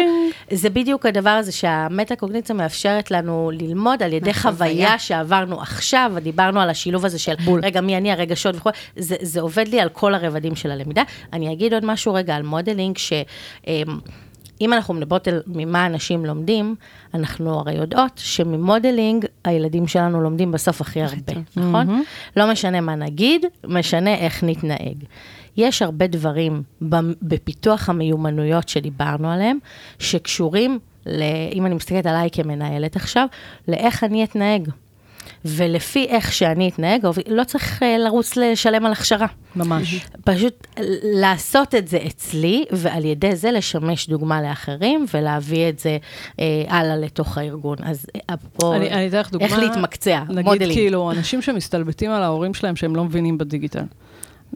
[0.50, 6.70] זה בדיוק הדבר הזה שהמטה-קוגניציה מאפשרת לנו ללמוד על ידי חוויה שעברנו עכשיו, ודיברנו על
[6.70, 7.60] השילוב הזה של, בול.
[7.64, 11.02] רגע, מי אני הרגשות וכו', זה, זה עובד לי על כל הרבדים של הלמידה.
[11.32, 13.12] אני אגיד עוד משהו רגע על modeling, ש...
[14.60, 16.74] אם אנחנו מדברות על ממה אנשים לומדים,
[17.14, 22.02] אנחנו הרי יודעות שמ modeling הילדים שלנו לומדים בסוף הכי הרבה, נכון?
[22.36, 25.04] לא משנה מה נגיד, משנה איך נתנהג.
[25.56, 26.62] יש הרבה דברים
[27.22, 29.58] בפיתוח המיומנויות שדיברנו עליהם,
[29.98, 33.26] שקשורים, ל, אם אני מסתכלת עליי כמנהלת עכשיו,
[33.68, 34.68] לאיך אני אתנהג.
[35.44, 39.26] ולפי איך שאני אתנהג, לא צריך אה, לרוץ לשלם על הכשרה.
[39.56, 40.06] ממש.
[40.24, 40.66] פשוט
[41.02, 45.98] לעשות את זה אצלי, ועל ידי זה לשמש דוגמה לאחרים, ולהביא את זה
[46.40, 47.76] אה, הלאה לתוך הארגון.
[47.82, 48.34] אז אה,
[48.76, 49.46] אני אני אתן לך דוגמה.
[49.48, 50.72] איך להתמקצע, נגיד modeling.
[50.72, 53.82] כאילו, אנשים שמסתלבטים על ההורים שלהם שהם לא מבינים בדיגיטל.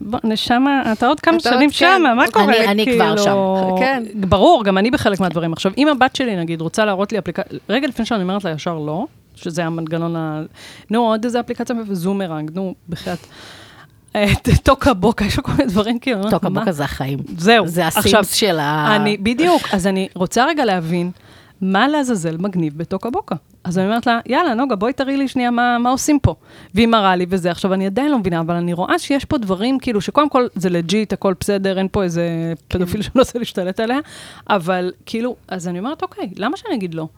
[0.01, 1.77] בוא, נשמה, אתה עוד כמה אתה עוד שנים כן.
[1.99, 2.45] שמה, מה קורה?
[2.47, 3.37] אני- אני כבר שם.
[3.79, 4.03] כן.
[4.15, 5.53] ברור, גם אני בחלק מהדברים.
[5.53, 8.79] עכשיו, אם הבת שלי, נגיד, רוצה להראות לי אפליקציה, רגע לפני שאני אומרת לה ישר
[8.79, 9.07] לא,
[9.43, 10.43] שזה המנגנון ה...
[10.91, 13.27] נו, עוד איזה אפליקציה, זומרנג, נו, בחייאת.
[14.17, 14.27] אה,
[14.63, 16.31] טוקה בוקה, יש כל מיני דברים כאילו.
[16.31, 16.49] טוקה?
[16.49, 17.19] בוקה זה החיים.
[17.39, 17.67] זהו.
[17.67, 18.97] זה הסימס של ה...
[18.97, 21.11] אני, בדיוק, אז אני רוצה רגע להבין,
[21.61, 23.35] מה לעזאזל מגניב בטוקה בוקה?
[23.65, 26.35] אז אני אומרת לה, יאללה, נוגה, בואי תראי לי שנייה מה, מה עושים פה.
[26.75, 27.51] והיא מראה לי וזה.
[27.51, 30.71] עכשיו, אני עדיין לא מבינה, אבל אני רואה שיש פה דברים, כאילו, שקודם כל זה
[30.71, 33.99] legit, הכל בסדר, אין פה איזה פדופיל שאני לא רוצה להשתלט עליה,
[34.51, 37.09] אבל כאילו, אז אני אומרת, אוקיי, למה שאני אגיד לא?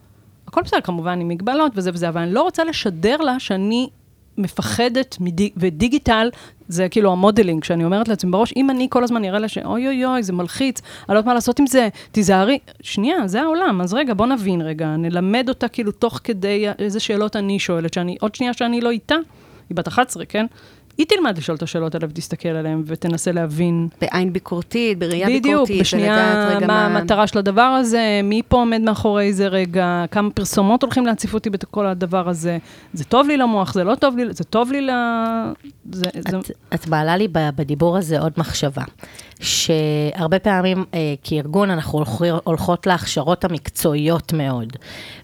[0.51, 3.89] הכל בסדר, כמובן, עם מגבלות וזה וזה, אבל אני לא רוצה לשדר לה שאני
[4.37, 6.29] מפחדת, מדי, ו digital
[6.67, 9.87] זה כאילו ה modeling, שאני אומרת לעצמי בראש, אם אני כל הזמן אראה לה שאוי
[9.87, 12.59] אוי אוי, זה מלחיץ, אני לא יודעת מה לעשות עם זה, תיזהרי.
[12.81, 17.35] שנייה, זה העולם, אז רגע, בוא נבין רגע, נלמד אותה כאילו תוך כדי איזה שאלות
[17.35, 19.15] אני שואלת, שאני, עוד שנייה שאני לא איתה,
[19.69, 20.45] היא בת 11, כן?
[21.01, 23.87] היא תלמד לשאול את השאלות האלה ותסתכל עליהן ותנסה להבין.
[24.01, 25.81] בעין ביקורתית, בראייה בדיוק, ביקורתית.
[25.81, 30.29] בשנייה, ולדעת רגע מה המטרה של הדבר הזה, מי פה עומד מאחורי זה רגע, כמה
[30.29, 32.57] פרסומות הולכים להציף אותי בכל הדבר הזה,
[32.93, 34.89] זה טוב לי למוח, זה לא טוב לי, זה טוב לי ל...
[35.91, 36.37] זה, זה...
[36.37, 38.83] את, את מעלה לי בדיבור הזה עוד מחשבה,
[39.41, 42.03] שהרבה פעמים אה, כארגון אנחנו
[42.43, 44.77] הולכות להכשרות המקצועיות מאוד.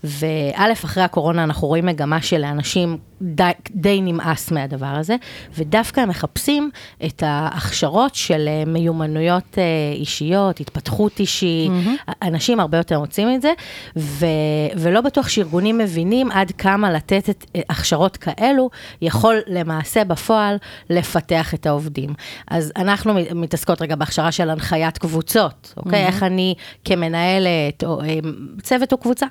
[0.04, 5.16] וא', אחרי הקורונה אנחנו רואים מגמה שלאנשים די, די נמאס מהדבר הזה,
[5.58, 6.70] ודווקא הם מחפשים
[7.06, 9.64] את ההכשרות של אה, מיומנויות אה,
[9.96, 12.12] אישיות, התפתחות אישית, mm-hmm.
[12.22, 13.54] אנשים הרבה יותר מוצאים את זה,
[13.98, 14.26] ו,
[14.78, 18.70] ולא בטוח שארגונים מבינים עד כמה לתת את אה, הכשרות כאלו
[19.02, 20.58] יכול למעשה בפועל
[20.90, 22.14] לפתח את העובדים.
[22.48, 26.06] אז אנחנו מת- מתעסקות רגע הכשרה של הנחיית קבוצות, אוקיי?
[26.06, 26.56] איך אני
[26.86, 28.20] כמנהלת, או אה,
[28.64, 29.26] צוות או קבוצה.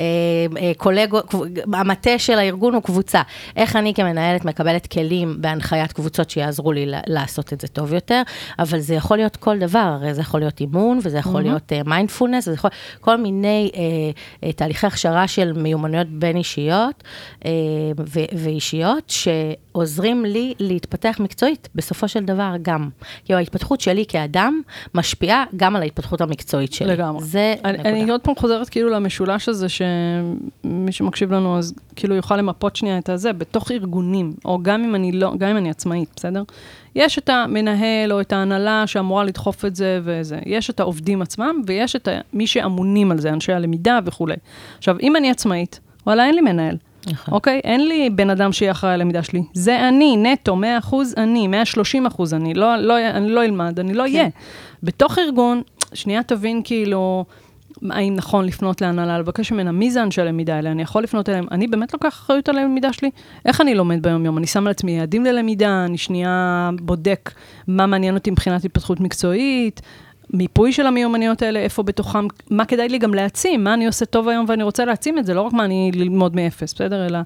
[0.00, 0.04] אה,
[0.60, 1.20] אה, קולגו,
[1.72, 3.22] המטה של הארגון הוא קבוצה.
[3.56, 8.22] איך אני כמנהלת מקבלת כלים בהנחיית קבוצות שיעזרו לי לעשות את זה טוב יותר,
[8.58, 11.44] אבל זה יכול להיות כל דבר, הרי זה יכול להיות אימון, וזה יכול mm-hmm.
[11.44, 17.04] להיות מיינדפולנס, uh, וזה יכול כל מיני uh, תהליכי הכשרה של מיומנויות בין אישיות
[17.40, 17.44] uh,
[17.98, 19.12] ו- ואישיות,
[19.74, 22.88] שעוזרים לי להתפתח מקצועית, בסופו של דבר גם.
[23.24, 24.60] כי ההתפתחות שלי כאדם
[24.94, 26.88] משפיעה גם על ההתפתחות המקצועית שלי.
[26.88, 27.24] לגמרי.
[27.24, 27.90] זה אני, נקודה.
[27.90, 29.66] אני עוד פעם חוזרת כאילו למשולש הזה.
[29.68, 34.94] שמי שמקשיב לנו אז כאילו יוכל למפות שנייה את הזה, בתוך ארגונים, או גם אם
[34.94, 36.42] אני לא, גם אם אני עצמאית, בסדר?
[36.94, 40.38] יש את המנהל או את ההנהלה שאמורה לדחוף את זה וזה.
[40.46, 44.36] יש את העובדים עצמם, ויש את מי שאמונים על זה, אנשי הלמידה וכולי.
[44.78, 46.76] עכשיו, אם אני עצמאית, וואלה, אין לי מנהל.
[47.12, 47.34] נכון.
[47.34, 47.60] אוקיי?
[47.64, 49.42] אין לי בן אדם שיהיה אחראי על הלמידה שלי.
[49.52, 52.54] זה אני, נטו, 100 אחוז אני, 130 אחוז אני.
[52.54, 54.24] לא, לא, אני לא אלמד, אני לא אהיה.
[54.24, 54.30] כן.
[54.82, 55.62] בתוך ארגון,
[55.94, 57.24] שנייה תבין כאילו...
[57.90, 61.46] האם נכון לפנות להנהלה, לבקש ממנה מי זה אנשי הלמידה האלה, אני יכול לפנות אליהם,
[61.50, 63.10] אני באמת לוקח אחריות על הלמידה שלי?
[63.46, 64.38] איך אני לומד ביום-יום?
[64.38, 67.30] אני שם על עצמי יעדים ללמידה, אני שנייה בודק
[67.68, 69.80] מה מעניין אותי מבחינת התפתחות מקצועית,
[70.34, 74.28] מיפוי של המיומנויות האלה, איפה בתוכם, מה כדאי לי גם להעצים, מה אני עושה טוב
[74.28, 77.06] היום ואני רוצה להעצים את זה, לא רק מה אני ללמוד מאפס, בסדר?
[77.06, 77.18] אלא...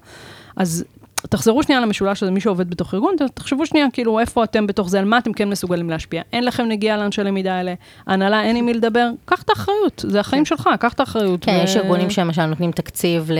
[0.55, 0.85] אז
[1.29, 4.99] תחזרו שנייה למשולש הזה, מי שעובד בתוך ארגון, תחשבו שנייה, כאילו, איפה אתם בתוך זה,
[4.99, 6.21] על מה אתם כן מסוגלים להשפיע.
[6.33, 7.73] אין לכם נגיעה לאנשי למידה האלה,
[8.07, 10.45] הנהלה, אין עם מי לדבר, קח את האחריות, זה החיים.
[10.45, 11.45] שלך, קח את האחריות.
[11.45, 11.63] כן, ו...
[11.63, 13.39] יש ארגונים שלמשל נותנים תקציב ל...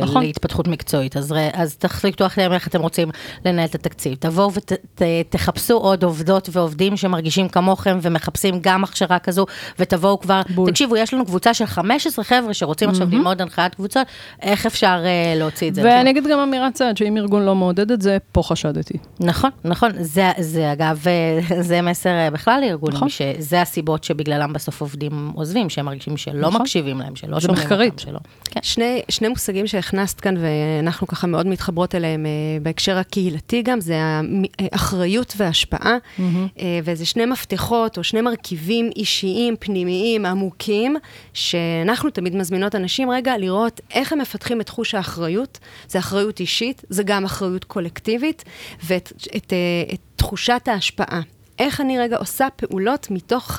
[0.00, 0.22] נכון.
[0.22, 3.10] להתפתחות מקצועית, אז, אז תחליטו איך אתם רוצים
[3.44, 4.14] לנהל את התקציב.
[4.14, 4.50] תבואו
[4.98, 9.46] ותחפשו ות, עוד עובדות ועובדים שמרגישים כמוכם ומחפשים גם הכשרה כזו,
[9.78, 10.70] ותבואו כבר, בול.
[10.70, 14.06] תקשיבו, יש לנו קבוצה של 15 חבר'ה שרוצים עכשיו ללמוד הנחיית קבוצות,
[14.42, 15.82] איך אפשר uh, להוציא את זה?
[15.84, 18.98] ואני אגיד גם אמירת צד, שאם ארגון לא מעודד את זה, פה חשדתי.
[19.20, 19.90] נכון, נכון.
[20.00, 23.08] זה, זה אגב, אה, זה מסר אה, בכלל לארגונים, נכון.
[23.08, 26.60] שזה הסיבות שבגללם בסוף עובדים עוזבים, שהם מרגישים שלא נכון.
[26.60, 28.18] מקשיבים להם, שלא שומעים אותם, שלא.
[28.44, 28.60] כן.
[28.62, 32.30] שני, שני מושגים שהכנסת כאן, ואנחנו ככה מאוד מתחברות אליהם אה,
[32.62, 33.94] בהקשר הקהילתי גם, זה
[34.58, 36.22] האחריות וההשפעה, mm-hmm.
[36.84, 40.96] וזה שני מפתחות או שני מרכיבים אישיים, פנימיים, עמוקים,
[41.32, 45.58] שאנחנו תמיד מזמינות אנשים רגע לראות איך הם מפתחים את חוש האחריות.
[45.88, 48.44] זה אחריות אישית, זה גם אחריות קולקטיבית,
[48.84, 49.52] ואת את,
[49.94, 51.20] את תחושת ההשפעה.
[51.58, 53.58] איך אני רגע עושה פעולות מתוך אה,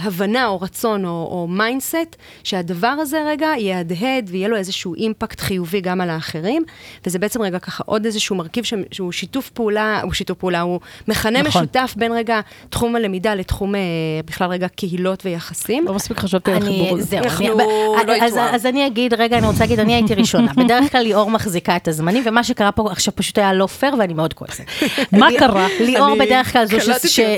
[0.00, 5.80] הבנה או רצון או, או mindset, שהדבר הזה רגע יהדהד ויהיה לו איזשהו impact חיובי
[5.80, 6.62] גם על האחרים,
[7.06, 10.80] וזה בעצם רגע ככה עוד איזשהו מרכיב ש, שהוא שיתוף פעולה, הוא שיתוף פעולה, הוא
[11.08, 11.62] מכנה נכון.
[11.62, 12.40] משותף בין רגע
[12.70, 13.80] תחום הלמידה לתחום אה,
[14.24, 15.86] בכלל רגע קהילות ויחסים.
[15.86, 17.02] לא מספיק חשבתי על החיבור הזה.
[17.02, 20.52] זהו, אני, לא אז, אז אני אגיד, רגע, אני רוצה להגיד, אני הייתי ראשונה.
[20.64, 24.14] בדרך כלל ליאור מחזיקה את הזמנים, ומה שקרה פה עכשיו פשוט היה לא פייר, ואני
[24.14, 24.64] מאוד כועסת.
[25.12, 25.66] מה קרה?
[25.80, 26.76] ליאור בדרך כלל זו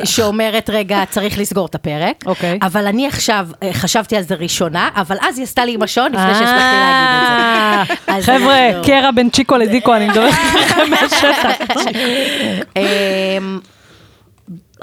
[0.05, 2.12] שאומרת, רגע, צריך לסגור את הפרק.
[2.27, 2.59] אוקיי.
[2.63, 6.13] אבל אני עכשיו אה, חשבתי על זה ראשונה, אבל אז היא עשתה לי עם השעון
[6.13, 8.33] לפני שהספקתי להגיד את זה.
[8.33, 11.77] חבר'ה, קרע בין צ'יקו לדיקו, אני מדברת לכם מהשטח.
[12.77, 13.61] אמ,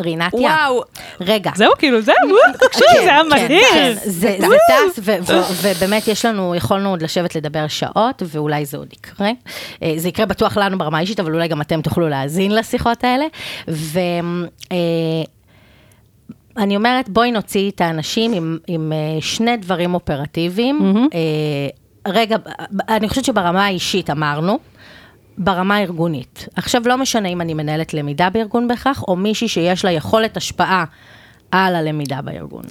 [0.02, 0.40] רינתיה.
[0.40, 0.82] וואו.
[1.22, 1.52] רגע.
[1.56, 2.16] זהו, כאילו, זהו,
[2.54, 3.64] תקשיבי, כן, זה היה כן, מדהים.
[3.74, 4.38] כן, זה
[4.70, 5.00] טס,
[5.62, 9.30] ובאמת יש לנו, יכולנו עוד לשבת לדבר שעות, ואולי זה עוד יקרה.
[9.84, 13.26] אה, זה יקרה בטוח לנו ברמה האישית, אבל אולי גם אתם תוכלו להאזין לשיחות האלה.
[16.60, 20.80] אני אומרת, בואי נוציא את האנשים עם, עם אה, שני דברים אופרטיביים.
[20.80, 21.16] Mm-hmm.
[22.08, 22.36] רגע,
[22.90, 24.60] אני חושבת שברמה האישית אמרנו,
[25.38, 26.48] ברמה הארגונית.
[26.56, 30.86] עכשיו, לא משנה אם אני מנהלת למידה בארגון בהכרח, או מישהי שיש לה יכולת השפעה
[31.52, 32.64] על הלמידה בארגון.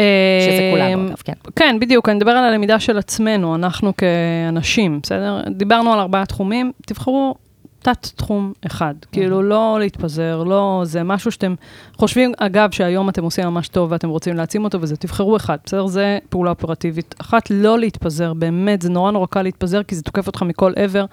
[0.00, 0.04] אה,
[0.46, 1.32] שזה כולנו, אגב, כן.
[1.56, 5.42] כן, בדיוק, אני מדבר על הלמידה של עצמנו, אנחנו כאנשים, בסדר?
[5.50, 7.34] דיברנו על ארבעה תחומים, תבחרו
[7.82, 8.94] תת-תחום אחד.
[9.12, 10.82] כאילו, לא להתפזר, לא...
[10.84, 11.54] זה משהו שאתם
[11.96, 15.86] חושבים, אגב, שהיום אתם עושים ממש טוב ואתם רוצים להעצים אותו, וזה, תבחרו אחד, בסדר?
[15.86, 17.14] זה פעולה אופרטיבית.
[17.20, 21.04] אחת, לא להתפזר, באמת, זה נורא נורא קל להתפזר, כי זה תוקף אותך מכל עבר.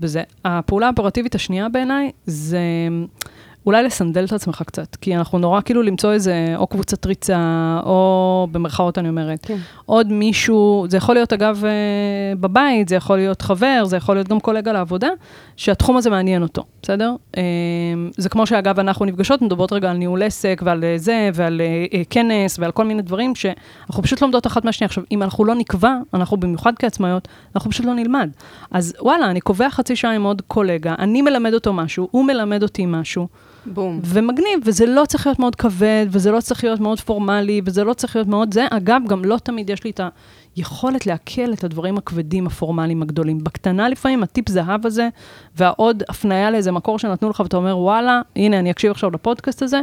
[0.00, 2.58] וזה, הפעולה האופרטיבית השנייה בעיניי, זה...
[3.66, 8.48] אולי לסנדל את עצמך קצת, כי אנחנו נורא כאילו למצוא איזה, או קבוצת ריצה, או
[8.52, 9.56] במרכאות אני אומרת, כן.
[9.86, 11.70] עוד מישהו, זה יכול להיות אגב אה,
[12.40, 15.08] בבית, זה יכול להיות חבר, זה יכול להיות גם קולגה לעבודה,
[15.56, 17.14] שהתחום הזה מעניין אותו, בסדר?
[17.36, 17.42] אה,
[18.16, 21.60] זה כמו שאגב אנחנו נפגשות, מדברות רגע על ניהול עסק ועל אה, זה, ועל
[22.10, 24.86] כנס ועל כל מיני דברים שאנחנו פשוט לומדות אחת מהשנייה.
[24.86, 28.30] עכשיו, אם אנחנו לא נקבע, אנחנו במיוחד כעצמאיות, אנחנו פשוט לא נלמד.
[28.70, 32.62] אז וואלה, אני קובע חצי שעה עם עוד קולגה, אני מלמד אותו משהו, הוא מלמד
[32.62, 33.28] אותי משהו.
[33.66, 34.00] בום.
[34.04, 37.92] ומגניב, וזה לא צריך להיות מאוד כבד, וזה לא צריך להיות מאוד פורמלי, וזה לא
[37.92, 38.66] צריך להיות מאוד זה.
[38.70, 40.00] אגב, גם לא תמיד יש לי את
[40.56, 43.44] היכולת לעכל את הדברים הכבדים, הפורמליים הגדולים.
[43.44, 45.08] בקטנה לפעמים, הטיפ זהב הזה,
[45.56, 49.80] והעוד הפניה לאיזה מקור שנתנו לך, ואתה אומר, וואלה, הנה, אני אקשיב עכשיו לפודקאסט הזה.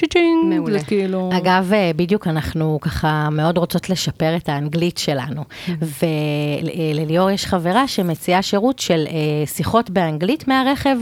[0.00, 0.78] צ'יצ'ינג, מעולה.
[0.78, 1.30] זה כאילו...
[1.38, 5.44] אגב, אה, בדיוק אנחנו ככה מאוד רוצות לשפר את האנגלית שלנו.
[6.00, 10.96] ולליאור יש חברה שמציעה שירות של אה, שיחות באנגלית מהרכב,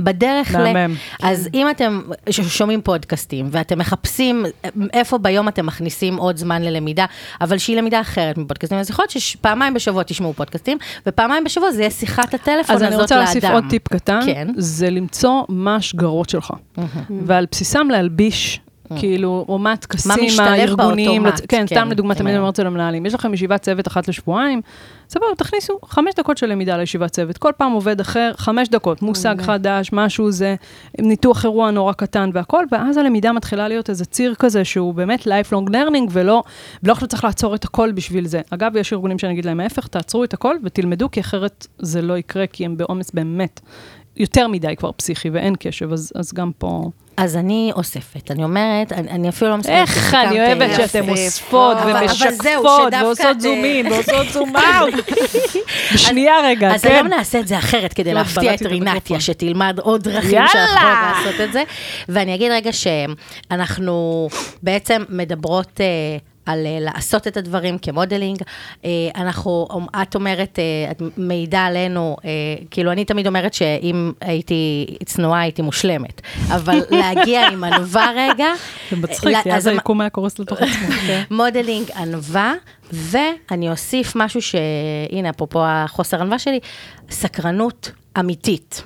[0.00, 0.72] בדרך ל...
[0.72, 0.94] מהמם.
[1.22, 7.06] אז אם אתם שומעים פודקאסטים ואתם מחפשים אה, איפה ביום אתם מכניסים עוד זמן ללמידה,
[7.40, 11.80] אבל שהיא למידה אחרת מפודקאסטים, אז יכול להיות שפעמיים בשבוע תשמעו פודקאסטים, ופעמיים בשבוע זה
[11.80, 12.92] יהיה שיחת הטלפון אז הזאת לאדם.
[12.92, 14.48] אני רוצה להוסיף עוד טיפ קטן, כן.
[14.56, 16.52] זה למצוא מה השגרות שלך,
[17.26, 18.31] ועל בסיסם להלביש.
[18.98, 22.32] כאילו, או מה הטקסים משתלב הארגוניים, באוטומט, לצ- כן, כן, סתם לדוגמה, זה תמיד אני
[22.32, 22.40] מעניין.
[22.40, 24.60] אומרת את זה למנהלים, יש לכם ישיבת צוות אחת לשבועיים,
[25.10, 29.34] סבבה, תכניסו חמש דקות של למידה לישיבת צוות, כל פעם עובד אחר, חמש דקות, מושג
[29.42, 30.54] חדש, משהו, זה
[30.98, 35.68] ניתוח אירוע נורא קטן והכל, ואז הלמידה מתחילה להיות איזה ציר כזה שהוא באמת lifelong
[35.70, 36.42] learning, ולא,
[36.82, 38.40] ולא עכשיו צריך לעצור את הכל בשביל זה.
[38.50, 42.18] אגב, יש ארגונים שאני אגיד להם ההפך, תעצרו את הכל ותלמדו, כי אחרת זה לא
[42.18, 43.60] יקרה, כי הם בעומס באמת.
[44.16, 46.90] יותר מדי כבר פסיכי ואין קשב, אז, אז גם פה...
[47.16, 49.76] אז אני אוספת, אני אומרת, אני, אני אפילו לא מסתכלת.
[49.76, 50.14] איך.
[50.14, 50.76] אני אוהבת.
[50.76, 54.94] שאתם אוספות ומשקפות ועושות זום אין ועושות זום אאוט.
[55.94, 56.90] בשנייה רגע, אז כן.
[56.90, 59.20] היום נעשה את זה אחרת, כדי לא, להפתיע את רינתיה.
[59.20, 60.48] שתלמד עוד דרכים יאללה.
[60.48, 61.62] שאנחנו לעשות את זה.
[62.08, 64.28] ואני אגיד רגע שאנחנו
[64.62, 65.80] בעצם מדברות...
[66.46, 68.42] על אה, לעשות את הדברים כ modeling.
[68.84, 69.68] אה, אנחנו,
[70.02, 72.16] את אומרת, אה, את מעידה עלינו,
[72.70, 76.20] כאילו, אני תמיד אומרת שאם הייתי צנועה, הייתי מושלמת.
[76.48, 78.46] אבל להגיע עם ענווה רגע.
[78.90, 80.88] זה מצחיק, כי אז אז היקום היה קורס לתוך עצמו.
[81.06, 81.22] כן.
[81.30, 82.54] modeling ענווה,
[82.92, 86.60] ואני אוסיף משהו שהנה, אפרופו החוסר ענווה שלי,
[87.10, 88.82] סקרנות אמיתית.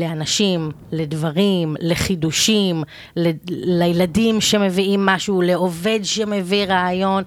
[0.00, 2.82] לאנשים, לדברים, לחידושים,
[3.16, 7.22] ל- לילדים שמביאים משהו, לעובד שמביא רעיון.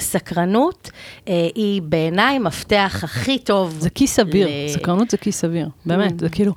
[0.00, 0.90] סקרנות
[1.28, 3.76] אה, היא בעיניי מפתח הכי טוב.
[3.78, 6.52] זה כי סביר, ל- סקרנות זה כי סביר, באמת, זה כאילו,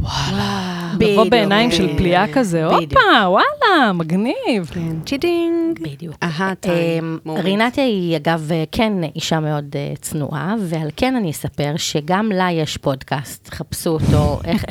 [0.00, 2.64] וואלה, לבוא בעיניים של פליאה כזה.
[2.64, 4.70] הופה, וואלה, מגניב.
[4.74, 5.78] כן, cheating.
[5.80, 6.16] בדיוק.
[6.22, 7.18] אהה, time.
[7.26, 7.30] אמ.
[7.30, 12.76] רינתיה היא אגב כן אישה מאוד אה, צנועה, ועל כן אני אספר שגם לה יש
[12.76, 14.64] פודקאסט, חפשו אותו, איך,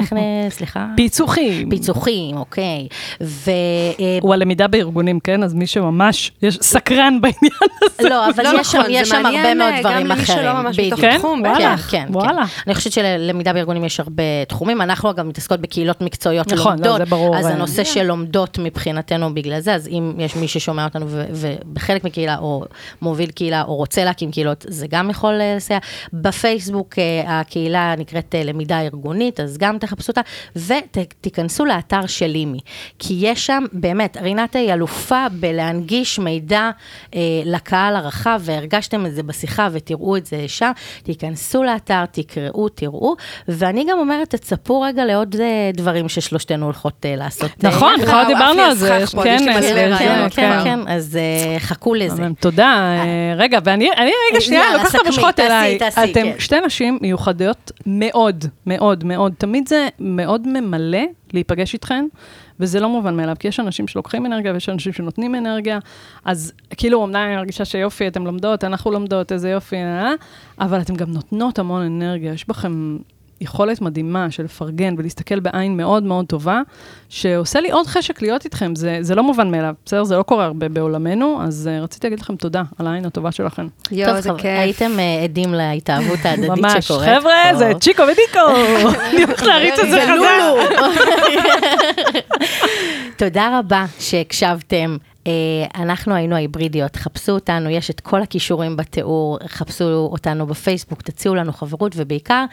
[0.49, 0.87] סליחה?
[0.95, 1.69] פיצוחים.
[1.69, 2.87] פיצוחים, אוקיי.
[3.21, 3.51] ו...
[3.99, 5.43] אה, הוא הלמידה בארגונים, כן?
[5.43, 8.09] אז מי שממש יש סקרן בעניין הזה.
[8.09, 10.39] לא, אבל יש שם, נכון, יש זה שם הרבה מאוד אה, דברים גם למי אחרים.
[10.39, 10.79] שלא ממש.
[10.79, 11.15] בתוך כן?
[11.15, 11.77] התחום, וואלה.
[11.77, 12.45] כן, כן, וואלה.
[12.45, 12.61] כן.
[12.67, 14.81] אני חושבת שללמידה בארגונים יש הרבה תחומים.
[14.81, 17.53] אנחנו אגב מתעסקות בקהילות מקצועיות נכון, לא, לומדות, זה ברור, אז אה.
[17.53, 22.65] הנושא של לומדות מבחינתנו בגלל זה, אז אם יש מי ששומע אותנו ובחלק מקהילה, או
[23.01, 25.79] מוביל קהילה, או רוצה להקים קהילות, זה גם יכול אה, לסייע.
[26.13, 30.21] בפייסבוק אה, הקהילה נקראת למידה ארגונית, אז גם תחפשו אותה,
[30.55, 32.59] ותיכנסו לאתר של לימי,
[32.99, 36.69] כי יש שם, באמת, רינת היא אלופה בלהנגיש מידע
[37.15, 40.71] אה, לקהל הרחב, והרגשתם את זה בשיחה ותראו את זה שם,
[41.03, 43.15] תיכנסו לאתר, תקראו, תראו,
[43.47, 47.51] ואני גם אומרת, תצפו רגע לעוד אה, דברים ששלושתנו הולכות אה, לעשות.
[47.65, 47.93] אה, נכון.
[48.01, 50.63] בכלל דיברנו על זה, יש כנס, כן, כן, כבר.
[50.63, 52.23] כן, אז אה, חכו לזה.
[52.39, 52.73] תודה.
[53.03, 55.77] אה, רגע, ואני אני רגע שנייה לוקחת את המושכות אליי.
[55.77, 56.31] אתם כן.
[56.39, 59.33] שתי נשים מיוחדות מאוד, מאוד, מאוד.
[59.37, 61.03] תמיד זה מאוד ממלא
[61.33, 62.05] להיפגש איתכן.
[62.59, 65.79] וזה לא מובן מאליו, כי יש אנשים שלוקחים אנרגיה ויש אנשים שנותנים אנרגיה,
[66.25, 70.11] אז כאילו, אמנם אני מרגישה שיופי, אתן לומדות, אנחנו לומדות, איזה יופי, אה,
[70.59, 72.97] אבל אתן גם נותנות המון אנרגיה, יש בכם
[73.41, 76.61] יכולת מדהימה של לפרגן ולהסתכל בעין מאוד מאוד טובה,
[77.09, 80.03] שעושה לי עוד חשק להיות איתכם, זה, זה לא מובן מאליו, בסדר?
[80.03, 83.67] זה לא קורה הרבה בעולמנו, אז uh, רציתי להגיד לכם תודה על העין הטובה שלכם.
[83.91, 84.45] יואו, זה כיף.
[84.45, 87.09] הייתם אה, עדים להתאהבות ההדדית ממש, שקורית.
[87.09, 87.57] חבר'ה, פה.
[87.57, 88.39] זה צ'יקו ודיקו,
[89.09, 90.25] אני הולכת להריץ את זה חזק.
[93.17, 94.97] תודה רבה שהקשבתם.
[95.27, 101.35] אה, אנחנו היינו ההיברידיות, חפשו אותנו, יש את כל הכישורים בתיאור, חפשו אותנו בפייסבוק, תציעו
[101.35, 102.45] לנו חברות, ובעיקר,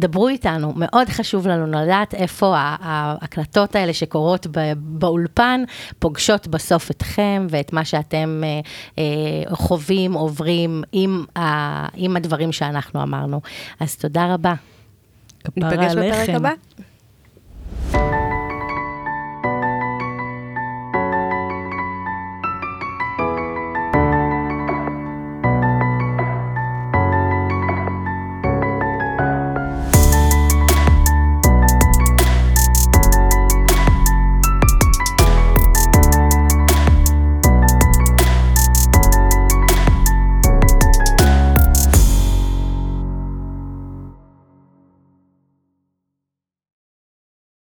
[0.00, 5.62] דברו איתנו, מאוד חשוב לנו לדעת איפה ההקלטות האלה שקורות ב- באולפן,
[5.98, 8.60] פוגשות בסוף אתכם ואת מה שאתם אה,
[8.98, 11.42] אה, חווים, עוברים עם, ה,
[11.94, 13.40] עם הדברים שאנחנו אמרנו.
[13.80, 14.54] אז תודה רבה.
[15.44, 16.46] כפרה ניפגש בפרק עליכם.
[17.92, 18.29] הבא.